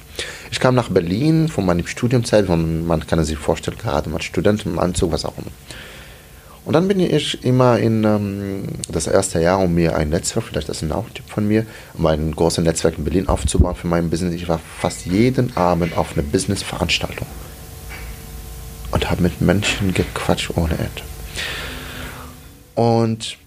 Ich 0.51 0.59
kam 0.59 0.75
nach 0.75 0.89
Berlin 0.89 1.49
von 1.49 1.65
meiner 1.65 1.85
Studienzeit, 1.85 2.45
von, 2.45 2.85
man 2.85 3.05
kann 3.05 3.21
sich 3.25 3.37
vorstellen, 3.37 3.77
gerade 3.77 4.13
als 4.13 4.23
Student 4.23 4.65
im 4.65 4.79
Anzug, 4.79 5.11
was 5.11 5.25
auch 5.25 5.37
immer. 5.37 5.51
Und 6.63 6.73
dann 6.73 6.87
bin 6.87 6.99
ich 6.99 7.43
immer 7.43 7.79
in 7.79 8.03
ähm, 8.03 8.63
das 8.89 9.07
erste 9.07 9.41
Jahr, 9.41 9.59
um 9.59 9.73
mir 9.73 9.95
ein 9.95 10.09
Netzwerk, 10.09 10.45
vielleicht 10.45 10.69
das 10.69 10.83
ist 10.83 10.91
auch 10.91 11.07
ein 11.07 11.13
Tipp 11.13 11.27
von 11.27 11.47
mir, 11.47 11.65
um 11.95 12.05
ein 12.05 12.31
großes 12.33 12.63
Netzwerk 12.63 12.97
in 12.97 13.03
Berlin 13.03 13.27
aufzubauen 13.27 13.75
für 13.75 13.87
mein 13.87 14.09
Business. 14.09 14.35
Ich 14.35 14.47
war 14.47 14.59
fast 14.79 15.05
jeden 15.05 15.57
Abend 15.57 15.97
auf 15.97 16.13
einer 16.13 16.23
Business-Veranstaltung 16.23 17.27
und 18.91 19.09
habe 19.09 19.23
mit 19.23 19.41
Menschen 19.41 19.93
gequatscht 19.93 20.51
ohne 20.55 20.73
Ende. 20.73 21.01
Und 22.75 23.37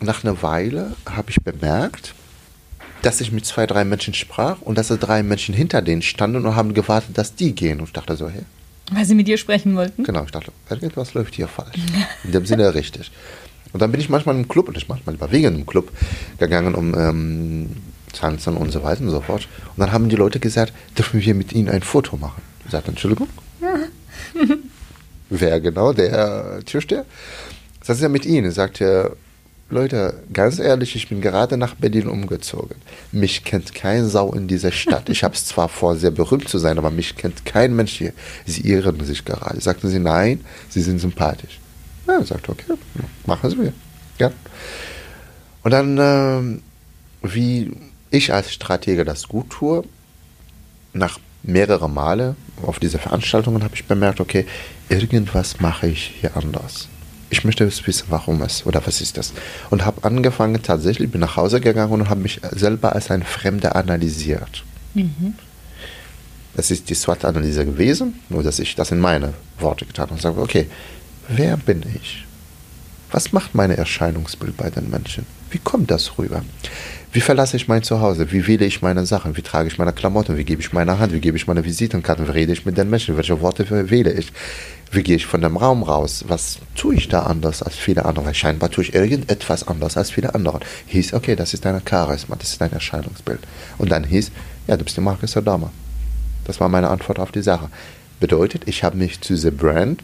nach 0.00 0.24
einer 0.24 0.42
Weile 0.42 0.92
habe 1.08 1.30
ich 1.30 1.42
bemerkt, 1.42 2.14
dass 3.02 3.20
ich 3.20 3.32
mit 3.32 3.46
zwei, 3.46 3.66
drei 3.66 3.84
Menschen 3.84 4.14
sprach 4.14 4.60
und 4.62 4.76
dass 4.76 4.88
drei 4.88 5.22
Menschen 5.22 5.54
hinter 5.54 5.82
denen 5.82 6.02
standen 6.02 6.44
und 6.44 6.56
haben 6.56 6.74
gewartet, 6.74 7.16
dass 7.16 7.34
die 7.34 7.54
gehen. 7.54 7.78
Und 7.78 7.86
ich 7.86 7.92
dachte 7.92 8.16
so, 8.16 8.28
hey. 8.28 8.42
Weil 8.92 9.04
sie 9.04 9.14
mit 9.14 9.26
dir 9.28 9.38
sprechen 9.38 9.76
wollten? 9.76 10.04
Genau, 10.04 10.24
ich 10.24 10.30
dachte, 10.30 10.52
irgendwas 10.70 11.14
läuft 11.14 11.34
hier 11.34 11.48
falsch. 11.48 11.76
In 12.24 12.32
dem 12.32 12.46
Sinne 12.46 12.74
richtig. 12.74 13.10
Und 13.72 13.80
dann 13.80 13.90
bin 13.90 14.00
ich 14.00 14.08
manchmal 14.08 14.36
im 14.36 14.48
Club, 14.48 14.68
und 14.68 14.76
ich 14.76 14.88
manchmal 14.88 15.16
überwiegend 15.16 15.58
im 15.58 15.66
Club, 15.66 15.90
gegangen, 16.38 16.74
um 16.74 16.94
ähm, 16.94 17.76
tanzen 18.12 18.56
und 18.56 18.70
so 18.70 18.82
weiter 18.82 19.02
und 19.02 19.10
so 19.10 19.20
fort. 19.20 19.48
Und 19.76 19.80
dann 19.80 19.92
haben 19.92 20.08
die 20.08 20.16
Leute 20.16 20.40
gesagt, 20.40 20.72
dürfen 20.96 21.20
wir 21.20 21.34
mit 21.34 21.52
ihnen 21.52 21.68
ein 21.68 21.82
Foto 21.82 22.16
machen? 22.16 22.42
Ich 22.64 22.70
sagte, 22.70 22.90
Entschuldigung? 22.90 23.28
Wer 25.30 25.60
genau? 25.60 25.92
Der 25.92 26.60
Türsteher? 26.64 27.04
Das 27.80 27.96
ist 27.96 28.02
ja 28.02 28.08
mit 28.08 28.26
ihnen. 28.26 28.50
Sagt 28.50 28.80
er, 28.80 29.16
Leute, 29.68 30.14
ganz 30.32 30.60
ehrlich, 30.60 30.94
ich 30.94 31.08
bin 31.08 31.20
gerade 31.20 31.56
nach 31.56 31.74
Berlin 31.74 32.06
umgezogen. 32.06 32.76
Mich 33.10 33.42
kennt 33.42 33.74
kein 33.74 34.08
Sau 34.08 34.32
in 34.32 34.46
dieser 34.46 34.72
Stadt. 34.82 35.08
Ich 35.08 35.24
habe 35.24 35.34
es 35.34 35.46
zwar 35.46 35.68
vor, 35.68 35.96
sehr 35.96 36.12
berühmt 36.12 36.48
zu 36.48 36.58
sein, 36.58 36.78
aber 36.78 36.90
mich 36.90 37.16
kennt 37.16 37.44
kein 37.44 37.74
Mensch 37.74 37.92
hier. 37.92 38.12
Sie 38.44 38.62
irren 38.62 39.04
sich 39.04 39.24
gerade. 39.24 39.60
Sagten 39.60 39.88
sie, 39.88 39.98
nein, 39.98 40.44
sie 40.68 40.82
sind 40.82 41.00
sympathisch. 41.00 41.58
Ja, 42.06 42.18
er 42.18 42.24
sagt, 42.24 42.48
okay, 42.48 42.74
machen 43.26 43.50
Sie 43.50 43.56
mir. 43.56 43.72
Ja. 44.18 44.30
Und 45.64 45.72
dann, 45.72 45.98
ähm, 45.98 46.62
wie 47.22 47.72
ich 48.10 48.32
als 48.32 48.52
Stratege 48.52 49.04
das 49.04 49.26
gut 49.26 49.50
tue, 49.50 49.82
nach 50.92 51.18
mehreren 51.46 51.94
Male 51.94 52.36
auf 52.64 52.78
diese 52.78 52.98
Veranstaltungen 52.98 53.62
habe 53.62 53.74
ich 53.74 53.86
bemerkt, 53.86 54.20
okay, 54.20 54.46
irgendwas 54.88 55.60
mache 55.60 55.88
ich 55.88 56.14
hier 56.20 56.36
anders 56.36 56.88
ich 57.30 57.44
möchte 57.44 57.66
wissen, 57.66 58.06
warum 58.08 58.42
es 58.42 58.64
oder 58.66 58.86
was 58.86 59.00
ist 59.00 59.16
das. 59.16 59.32
Und 59.70 59.84
habe 59.84 60.04
angefangen, 60.04 60.62
tatsächlich, 60.62 61.10
bin 61.10 61.20
nach 61.20 61.36
Hause 61.36 61.60
gegangen 61.60 61.92
und 61.92 62.08
habe 62.08 62.20
mich 62.20 62.40
selber 62.52 62.94
als 62.94 63.10
ein 63.10 63.22
Fremder 63.22 63.74
analysiert. 63.76 64.64
Mhm. 64.94 65.34
Das 66.54 66.70
ist 66.70 66.88
die 66.88 66.94
SWOT-Analyse 66.94 67.66
gewesen, 67.66 68.20
nur 68.28 68.42
dass 68.42 68.58
ich 68.58 68.74
das 68.74 68.90
in 68.90 69.00
meine 69.00 69.34
Worte 69.58 69.84
getan 69.84 70.04
habe 70.04 70.14
und 70.14 70.22
sage, 70.22 70.40
okay, 70.40 70.66
wer 71.28 71.56
bin 71.56 71.82
ich? 71.94 72.24
Was 73.10 73.32
macht 73.32 73.54
mein 73.54 73.70
Erscheinungsbild 73.70 74.56
bei 74.56 74.70
den 74.70 74.90
Menschen? 74.90 75.26
Wie 75.50 75.58
kommt 75.58 75.90
das 75.90 76.18
rüber? 76.18 76.42
Wie 77.12 77.20
verlasse 77.20 77.56
ich 77.56 77.68
mein 77.68 77.82
Zuhause? 77.82 78.30
Wie 78.32 78.46
wähle 78.46 78.66
ich 78.66 78.82
meine 78.82 79.06
Sachen? 79.06 79.36
Wie 79.36 79.42
trage 79.42 79.68
ich 79.68 79.78
meine 79.78 79.92
Klamotten? 79.92 80.36
Wie 80.36 80.44
gebe 80.44 80.60
ich 80.60 80.72
meine 80.72 80.98
Hand? 80.98 81.12
Wie 81.12 81.20
gebe 81.20 81.36
ich 81.36 81.46
meine 81.46 81.64
Visitenkarten? 81.64 82.26
Wie 82.26 82.32
rede 82.32 82.52
ich 82.52 82.66
mit 82.66 82.76
den 82.76 82.90
Menschen? 82.90 83.16
Welche 83.16 83.40
Worte 83.40 83.70
wähle 83.90 84.12
ich? 84.12 84.32
Wie 84.90 85.02
gehe 85.02 85.16
ich 85.16 85.24
von 85.24 85.40
dem 85.40 85.56
Raum 85.56 85.82
raus? 85.82 86.24
Was 86.28 86.58
tue 86.74 86.96
ich 86.96 87.08
da 87.08 87.22
anders 87.22 87.62
als 87.62 87.76
viele 87.76 88.04
andere? 88.04 88.34
Scheinbar 88.34 88.70
tue 88.70 88.84
ich 88.84 88.94
irgendetwas 88.94 89.66
anders 89.66 89.96
als 89.96 90.10
viele 90.10 90.34
andere. 90.34 90.60
Hieß, 90.88 91.14
okay, 91.14 91.36
das 91.36 91.54
ist 91.54 91.64
dein 91.64 91.80
Charisma, 91.88 92.36
das 92.36 92.50
ist 92.50 92.60
dein 92.60 92.72
Erscheinungsbild. 92.72 93.40
Und 93.78 93.92
dann 93.92 94.04
hieß, 94.04 94.30
ja, 94.66 94.76
du 94.76 94.84
bist 94.84 94.96
die 94.96 95.00
Marke 95.00 95.26
Sodoma. 95.26 95.70
Das 96.44 96.60
war 96.60 96.68
meine 96.68 96.90
Antwort 96.90 97.18
auf 97.18 97.32
die 97.32 97.42
Sache. 97.42 97.70
Bedeutet, 98.20 98.62
ich 98.66 98.84
habe 98.84 98.96
mich 98.96 99.20
zu 99.20 99.36
The 99.36 99.50
Brand 99.50 100.02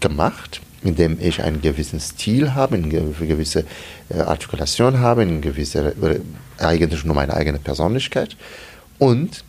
gemacht, 0.00 0.60
indem 0.82 1.18
ich 1.20 1.42
einen 1.42 1.60
gewissen 1.60 2.00
Stil 2.00 2.54
habe, 2.54 2.76
eine 2.76 2.88
gewisse 2.88 3.64
äh, 4.08 4.20
Artikulation 4.20 4.98
habe, 5.00 5.22
eine 5.22 5.40
gewisse, 5.40 5.94
äh, 6.02 6.20
eigentlich 6.58 7.04
nur 7.04 7.14
meine 7.14 7.34
eigene 7.34 7.58
Persönlichkeit. 7.58 8.36
Und 8.98 9.44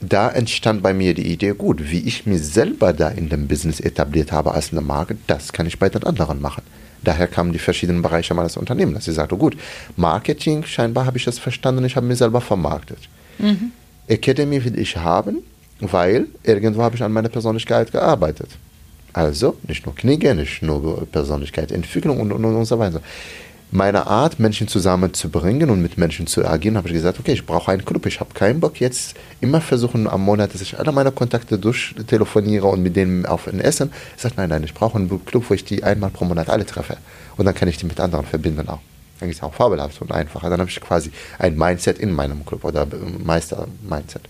da 0.00 0.28
entstand 0.30 0.82
bei 0.82 0.92
mir 0.92 1.14
die 1.14 1.32
Idee, 1.32 1.54
gut, 1.54 1.90
wie 1.90 2.00
ich 2.00 2.26
mich 2.26 2.42
selber 2.42 2.92
da 2.92 3.08
in 3.08 3.28
dem 3.28 3.48
Business 3.48 3.80
etabliert 3.80 4.30
habe 4.30 4.52
als 4.52 4.72
eine 4.72 4.82
Marke, 4.82 5.16
das 5.26 5.52
kann 5.52 5.66
ich 5.66 5.78
bei 5.78 5.88
den 5.88 6.04
anderen 6.04 6.40
machen. 6.40 6.62
Daher 7.02 7.28
kamen 7.28 7.52
die 7.52 7.58
verschiedenen 7.58 8.02
Bereiche 8.02 8.34
meines 8.34 8.56
Unternehmens, 8.56 8.98
dass 8.98 9.08
ich 9.08 9.14
sagte, 9.14 9.36
gut, 9.36 9.56
Marketing, 9.96 10.64
scheinbar 10.64 11.06
habe 11.06 11.18
ich 11.18 11.24
das 11.24 11.38
verstanden, 11.38 11.84
ich 11.84 11.96
habe 11.96 12.06
mich 12.06 12.18
selber 12.18 12.40
vermarktet. 12.40 12.98
Mhm. 13.38 13.72
Academy 14.08 14.64
will 14.64 14.78
ich 14.78 14.96
haben, 14.96 15.38
weil 15.80 16.26
irgendwo 16.42 16.82
habe 16.82 16.96
ich 16.96 17.02
an 17.02 17.12
meiner 17.12 17.28
Persönlichkeit 17.28 17.92
gearbeitet. 17.92 18.50
Also 19.16 19.56
nicht 19.66 19.86
nur 19.86 19.94
Kniege, 19.94 20.34
nicht 20.34 20.62
nur 20.62 21.06
Persönlichkeitsentwicklung 21.06 22.20
und, 22.20 22.32
und, 22.32 22.44
und 22.44 22.64
so 22.66 22.78
weiter 22.78 23.00
meine 23.72 24.06
Art, 24.06 24.38
Menschen 24.38 24.68
zusammenzubringen 24.68 25.70
und 25.70 25.82
mit 25.82 25.98
Menschen 25.98 26.26
zu 26.26 26.46
agieren, 26.46 26.76
habe 26.76 26.88
ich 26.88 26.94
gesagt, 26.94 27.18
okay, 27.18 27.32
ich 27.32 27.44
brauche 27.44 27.72
einen 27.72 27.84
Club. 27.84 28.06
Ich 28.06 28.20
habe 28.20 28.32
keinen 28.32 28.60
Bock 28.60 28.78
jetzt 28.80 29.16
immer 29.40 29.60
versuchen 29.60 30.06
am 30.06 30.22
Monat, 30.22 30.54
dass 30.54 30.60
ich 30.60 30.78
alle 30.78 30.92
meine 30.92 31.10
Kontakte 31.10 31.58
durchtelefoniere 31.58 32.66
und 32.66 32.82
mit 32.82 32.94
denen 32.94 33.26
auf 33.26 33.48
ein 33.48 33.60
Essen. 33.60 33.92
Ich 34.14 34.22
sage, 34.22 34.34
nein, 34.36 34.50
nein, 34.50 34.62
ich 34.62 34.72
brauche 34.72 34.96
einen 34.96 35.24
Club, 35.24 35.44
wo 35.48 35.54
ich 35.54 35.64
die 35.64 35.82
einmal 35.82 36.10
pro 36.10 36.24
Monat 36.24 36.48
alle 36.48 36.64
treffe. 36.64 36.96
Und 37.36 37.44
dann 37.44 37.54
kann 37.54 37.68
ich 37.68 37.76
die 37.76 37.86
mit 37.86 37.98
anderen 37.98 38.24
verbinden 38.24 38.68
auch. 38.68 38.80
Dann 39.18 39.30
ist 39.30 39.36
es 39.38 39.42
auch 39.42 39.54
fabelhaft 39.54 40.00
und 40.00 40.12
einfacher. 40.12 40.48
Dann 40.48 40.60
habe 40.60 40.70
ich 40.70 40.80
quasi 40.80 41.10
ein 41.38 41.56
Mindset 41.56 41.98
in 41.98 42.12
meinem 42.12 42.46
Club 42.46 42.64
oder 42.64 42.86
Meister-Mindset. 43.24 44.22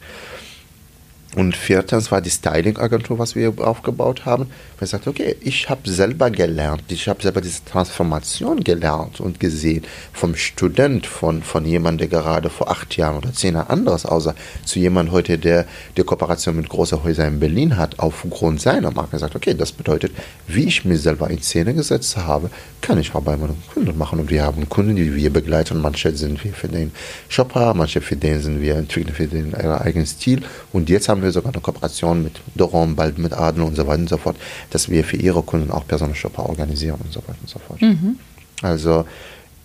Und 1.36 1.54
viertens 1.54 2.10
war 2.10 2.22
die 2.22 2.30
Styling-Agentur, 2.30 3.18
was 3.18 3.36
wir 3.36 3.52
aufgebaut 3.58 4.24
haben. 4.24 4.46
Wir 4.78 4.88
sagten, 4.88 5.10
okay, 5.10 5.36
ich 5.42 5.68
habe 5.68 5.86
selber 5.90 6.30
gelernt, 6.30 6.84
ich 6.88 7.08
habe 7.08 7.22
selber 7.22 7.42
diese 7.42 7.62
Transformation 7.62 8.64
gelernt 8.64 9.20
und 9.20 9.38
gesehen 9.38 9.84
vom 10.14 10.34
Student, 10.34 11.06
von, 11.06 11.42
von 11.42 11.66
jemandem, 11.66 12.08
der 12.08 12.20
gerade 12.20 12.48
vor 12.48 12.70
acht 12.70 12.96
Jahren 12.96 13.18
oder 13.18 13.34
zehn 13.34 13.52
Jahren 13.52 13.68
anderes 13.68 14.06
aussah, 14.06 14.34
zu 14.64 14.78
jemandem 14.78 15.12
heute, 15.12 15.36
der 15.36 15.66
die 15.98 16.04
Kooperation 16.04 16.56
mit 16.56 16.70
großen 16.70 17.04
Häusern 17.04 17.34
in 17.34 17.40
Berlin 17.40 17.76
hat, 17.76 17.98
aufgrund 17.98 18.62
seiner 18.62 18.90
Marke. 18.90 19.18
sagt, 19.18 19.36
okay, 19.36 19.52
das 19.52 19.72
bedeutet, 19.72 20.12
wie 20.46 20.64
ich 20.64 20.86
mir 20.86 20.96
selber 20.96 21.28
in 21.28 21.42
Szene 21.42 21.74
gesetzt 21.74 22.16
habe, 22.16 22.48
kann 22.80 22.98
ich 22.98 23.14
auch 23.14 23.22
bei 23.22 23.36
meinen 23.36 23.62
Kunden 23.74 23.98
machen. 23.98 24.20
Und 24.20 24.30
wir 24.30 24.42
haben 24.42 24.66
Kunden, 24.70 24.96
die 24.96 25.14
wir 25.14 25.30
begleiten. 25.30 25.82
Manche 25.82 26.16
sind 26.16 26.42
wir 26.44 26.54
für 26.54 26.68
den 26.68 26.92
Shopper, 27.28 27.74
manche 27.74 28.00
für 28.00 28.16
den 28.16 28.40
sind 28.40 28.62
wir 28.62 28.76
entwickeln 28.76 29.14
für 29.14 29.26
den 29.26 29.54
eigenen 29.54 30.06
Stil. 30.06 30.42
Und 30.72 30.88
jetzt 30.88 31.10
haben 31.10 31.20
wir 31.20 31.25
wir 31.26 31.32
sogar 31.32 31.52
eine 31.52 31.60
Kooperation 31.60 32.22
mit 32.22 32.40
Doron, 32.54 32.96
bald 32.96 33.18
mit 33.18 33.34
Adel 33.34 33.62
und 33.62 33.76
so 33.76 33.86
weiter 33.86 34.00
und 34.00 34.08
so 34.08 34.16
fort, 34.16 34.36
dass 34.70 34.88
wir 34.88 35.04
für 35.04 35.16
ihre 35.16 35.42
Kunden 35.42 35.70
auch 35.70 35.86
Personenshopper 35.86 36.48
organisieren 36.48 36.98
und 37.04 37.12
so 37.12 37.20
weiter 37.20 37.38
und 37.42 37.50
so 37.50 37.58
fort. 37.58 37.82
Mhm. 37.82 38.18
Also 38.62 39.04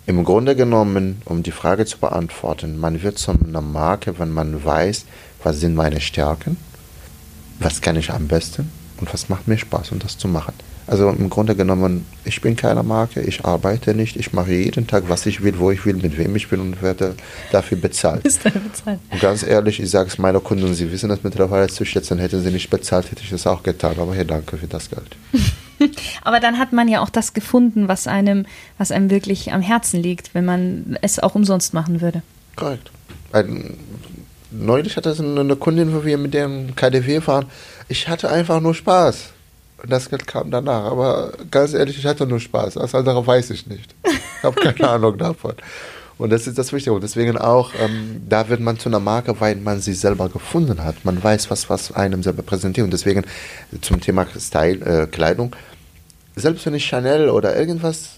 im 0.06 0.24
Grunde 0.24 0.56
genommen, 0.56 1.22
um 1.26 1.44
die 1.44 1.52
Frage 1.52 1.86
zu 1.86 1.98
beantworten, 1.98 2.78
man 2.78 3.02
wird 3.02 3.18
zu 3.18 3.32
einer 3.32 3.62
Marke, 3.62 4.20
wenn 4.20 4.32
man 4.32 4.66
weiß, 4.66 5.06
was 5.44 5.60
sind 5.60 5.76
meine 5.76 6.02
Stärken, 6.02 6.58
was 7.60 7.82
kann 7.82 7.96
ich 7.96 8.12
am 8.12 8.28
besten 8.28 8.70
und 8.98 9.14
was 9.14 9.30
macht 9.30 9.48
mir 9.48 9.58
Spaß, 9.58 9.92
um 9.92 10.00
das 10.00 10.18
zu 10.18 10.28
machen. 10.28 10.54
Also 10.88 11.10
im 11.10 11.30
Grunde 11.30 11.56
genommen, 11.56 12.06
ich 12.26 12.42
bin 12.42 12.56
keine 12.56 12.84
Marke, 12.84 13.22
ich 13.22 13.46
arbeite 13.46 13.94
nicht, 13.94 14.16
ich 14.16 14.34
mache 14.34 14.52
jeden 14.52 14.88
Tag, 14.88 15.06
was 15.08 15.26
ich 15.26 15.44
will, 15.44 15.60
wo 15.60 15.72
ich 15.72 15.86
will, 15.86 15.96
mit 15.96 16.18
wem 16.18 16.36
ich 16.36 16.52
will 16.52 16.60
und 16.60 16.82
werde 16.82 17.16
dafür 17.52 17.78
bezahlt. 17.78 18.26
Ist 18.26 18.44
bezahlt. 18.44 19.00
Und 19.12 19.22
ganz 19.22 19.44
ehrlich, 19.44 19.80
ich 19.80 19.90
sage 19.90 20.10
es 20.10 20.18
meiner 20.18 20.40
Kunden, 20.40 20.74
sie 20.74 20.92
wissen 20.92 21.10
das 21.10 21.24
mittlerweile 21.24 21.68
zu 21.68 21.86
schätzen, 21.86 22.20
hätten 22.20 22.42
sie 22.42 22.52
nicht 22.52 22.70
bezahlt, 22.70 23.12
hätte 23.12 23.22
ich 23.24 23.30
das 23.30 23.48
auch 23.48 23.64
getan. 23.64 23.96
Aber 24.00 24.14
hey, 24.14 24.26
danke 24.26 24.58
für 24.58 24.68
das 24.68 24.90
Geld. 24.90 25.16
Aber 26.24 26.40
dann 26.40 26.60
hat 26.60 26.74
man 26.74 26.88
ja 26.88 27.02
auch 27.02 27.10
das 27.10 27.34
gefunden, 27.34 27.88
was 27.88 28.08
einem, 28.08 28.46
was 28.78 28.92
einem 28.92 29.10
wirklich 29.10 29.52
am 29.54 29.62
Herzen 29.62 30.02
liegt, 30.02 30.34
wenn 30.34 30.46
man 30.46 30.98
es 31.02 31.20
auch 31.20 31.36
umsonst 31.36 31.74
machen 31.74 32.02
würde. 32.02 32.22
Korrekt. 32.56 32.92
Ein, 33.32 33.78
neulich 34.52 34.98
hatte 34.98 35.16
eine 35.18 35.56
Kundin, 35.56 35.94
wo 35.94 36.04
wir 36.04 36.18
mit 36.18 36.34
dem 36.34 36.76
KDW 36.76 37.22
fahren. 37.22 37.46
Ich 37.88 38.08
hatte 38.08 38.30
einfach 38.30 38.60
nur 38.62 38.76
Spaß. 38.76 39.30
Und 39.82 39.92
das 39.92 40.10
Geld 40.10 40.28
kam 40.28 40.52
danach. 40.52 40.86
Aber 40.92 41.34
ganz 41.50 41.74
ehrlich, 41.74 41.98
ich 41.98 42.06
hatte 42.06 42.28
nur 42.28 42.40
Spaß. 42.40 42.76
Das 42.76 42.94
andere 42.94 43.26
weiß 43.26 43.50
ich 43.50 43.66
nicht. 43.68 43.96
Ich 44.04 44.44
habe 44.44 44.60
keine 44.62 44.90
Ahnung 44.90 45.18
davon. 45.18 45.56
Und 46.20 46.30
das 46.30 46.46
ist 46.46 46.60
das 46.60 46.72
Wichtige. 46.72 46.94
Und 46.94 47.02
deswegen 47.02 47.36
auch, 47.38 47.74
ähm, 47.80 48.22
da 48.30 48.48
wird 48.48 48.60
man 48.60 48.78
zu 48.78 48.90
einer 48.90 49.00
Marke, 49.00 49.40
weil 49.40 49.56
man 49.56 49.82
sie 49.82 49.94
selber 49.94 50.30
gefunden 50.30 50.84
hat. 50.84 51.04
Man 51.04 51.24
weiß, 51.24 51.50
was, 51.50 51.68
was 51.70 51.92
einem 51.94 52.22
selber 52.22 52.44
präsentiert. 52.44 52.86
Und 52.86 52.92
deswegen 52.92 53.26
zum 53.82 54.00
Thema 54.02 54.28
Style, 54.40 54.86
äh, 54.86 55.08
Kleidung. 55.08 55.56
Selbst 56.36 56.66
wenn 56.66 56.76
ich 56.76 56.86
Chanel 56.86 57.30
oder 57.30 57.58
irgendwas 57.58 58.18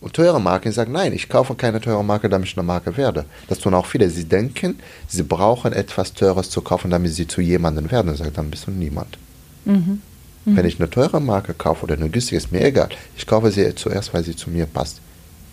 Und 0.00 0.14
teure 0.14 0.40
Marken 0.40 0.72
sagen, 0.72 0.92
nein, 0.92 1.12
ich 1.12 1.28
kaufe 1.28 1.54
keine 1.54 1.80
teure 1.80 2.02
Marke, 2.02 2.28
damit 2.30 2.48
ich 2.48 2.56
eine 2.56 2.66
Marke 2.66 2.96
werde. 2.96 3.26
Das 3.48 3.58
tun 3.58 3.74
auch 3.74 3.86
viele. 3.86 4.08
Sie 4.08 4.24
denken, 4.24 4.80
sie 5.06 5.22
brauchen 5.22 5.72
etwas 5.72 6.14
Teures 6.14 6.48
zu 6.48 6.62
kaufen, 6.62 6.90
damit 6.90 7.12
sie 7.12 7.28
zu 7.28 7.40
jemandem 7.42 7.90
werden. 7.90 8.12
Ich 8.12 8.18
sage, 8.18 8.32
dann 8.32 8.50
bist 8.50 8.66
du 8.66 8.70
niemand. 8.70 9.18
Mhm. 9.64 10.00
Mhm. 10.44 10.56
Wenn 10.56 10.66
ich 10.66 10.78
eine 10.78 10.90
teure 10.90 11.20
Marke 11.20 11.54
kaufe 11.54 11.84
oder 11.84 11.94
eine 11.94 12.08
günstige, 12.08 12.36
ist 12.36 12.52
mir 12.52 12.64
egal. 12.64 12.88
Ich 13.16 13.26
kaufe 13.26 13.50
sie 13.50 13.74
zuerst, 13.74 14.12
weil 14.12 14.24
sie 14.24 14.36
zu 14.36 14.50
mir 14.50 14.66
passt. 14.66 15.00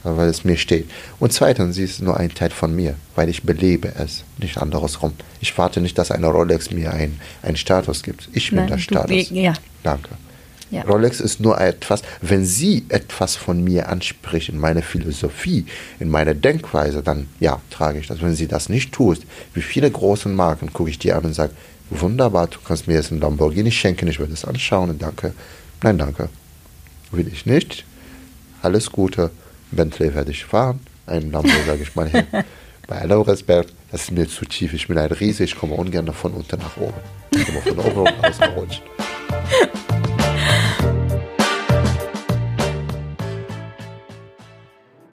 Weil 0.04 0.30
es 0.30 0.46
mir 0.46 0.56
steht. 0.56 0.90
Und 1.20 1.34
zweitens, 1.34 1.76
sie 1.76 1.84
ist 1.84 2.02
nur 2.02 2.16
ein 2.16 2.34
Teil 2.34 2.52
von 2.52 2.74
mir, 2.74 2.96
weil 3.16 3.28
ich 3.28 3.44
belebe 3.44 3.92
es, 3.98 4.24
nicht 4.38 4.58
andersrum. 4.58 5.12
Ich 5.42 5.58
warte 5.58 5.82
nicht, 5.82 5.98
dass 5.98 6.10
eine 6.10 6.28
Rolex 6.28 6.72
mir 6.72 6.94
einen 6.94 7.56
Status 7.56 8.02
gibt. 8.02 8.30
Ich 8.32 8.50
bin 8.50 8.60
Nein, 8.60 8.68
der 8.70 8.78
Status. 8.78 9.30
Ja. 9.30 9.54
Danke. 9.84 10.10
Ja. 10.72 10.84
Rolex 10.84 11.20
ist 11.20 11.40
nur 11.40 11.60
etwas, 11.60 12.04
wenn 12.22 12.46
sie 12.46 12.86
etwas 12.90 13.36
von 13.36 13.64
mir 13.64 13.90
anspricht, 13.90 14.50
in 14.50 14.60
meine 14.60 14.84
Philosophie, 14.84 15.66
in 16.00 16.10
meine 16.10 16.36
Denkweise, 16.36 17.02
dann 17.02 17.28
ja, 17.40 17.60
trage 17.72 18.00
ich 18.00 18.08
das. 18.08 18.22
Wenn 18.22 18.36
sie 18.36 18.48
das 18.48 18.70
nicht 18.70 18.94
tust, 18.94 19.24
wie 19.54 19.62
viele 19.62 19.90
große 19.90 20.30
Marken, 20.30 20.72
gucke 20.72 20.92
ich 20.92 21.00
dir 21.00 21.18
an 21.18 21.26
und 21.26 21.34
sage, 21.34 21.54
wunderbar, 21.90 22.48
du 22.48 22.60
kannst 22.66 22.88
mir 22.88 22.96
jetzt 22.96 23.12
ein 23.12 23.20
Lamborghini 23.20 23.72
schenken, 23.72 24.08
ich 24.08 24.20
würde 24.20 24.34
es 24.34 24.46
anschauen 24.46 24.90
und 24.90 25.02
danke. 25.02 25.34
Nein, 25.82 25.98
danke. 25.98 26.30
Will 27.12 27.28
ich 27.28 27.46
nicht. 27.46 27.86
Alles 28.62 28.92
Gute. 28.92 29.32
Bentley 29.72 30.14
werde 30.14 30.32
ich 30.32 30.46
fahren. 30.46 30.80
Ein 31.06 31.32
Lambo, 31.32 31.50
sage 31.66 31.84
ich 31.84 31.96
mal 31.96 32.10
hin. 32.10 32.26
Bei 32.88 33.06
Respekt, 33.06 33.74
das 33.92 34.04
ist 34.04 34.12
mir 34.12 34.28
zu 34.28 34.46
tief. 34.46 34.74
Ich 34.74 34.88
bin 34.88 34.98
ein 34.98 35.12
Riese, 35.12 35.44
ich 35.44 35.56
komme 35.56 35.76
ungern 35.76 36.12
von 36.12 36.34
unten 36.34 36.60
nach 36.60 36.78
oben. 36.78 36.94
Ich 37.32 37.46
komme 37.46 37.62
von 37.62 37.80
oben 37.80 38.14
ausgerutscht. 38.24 38.82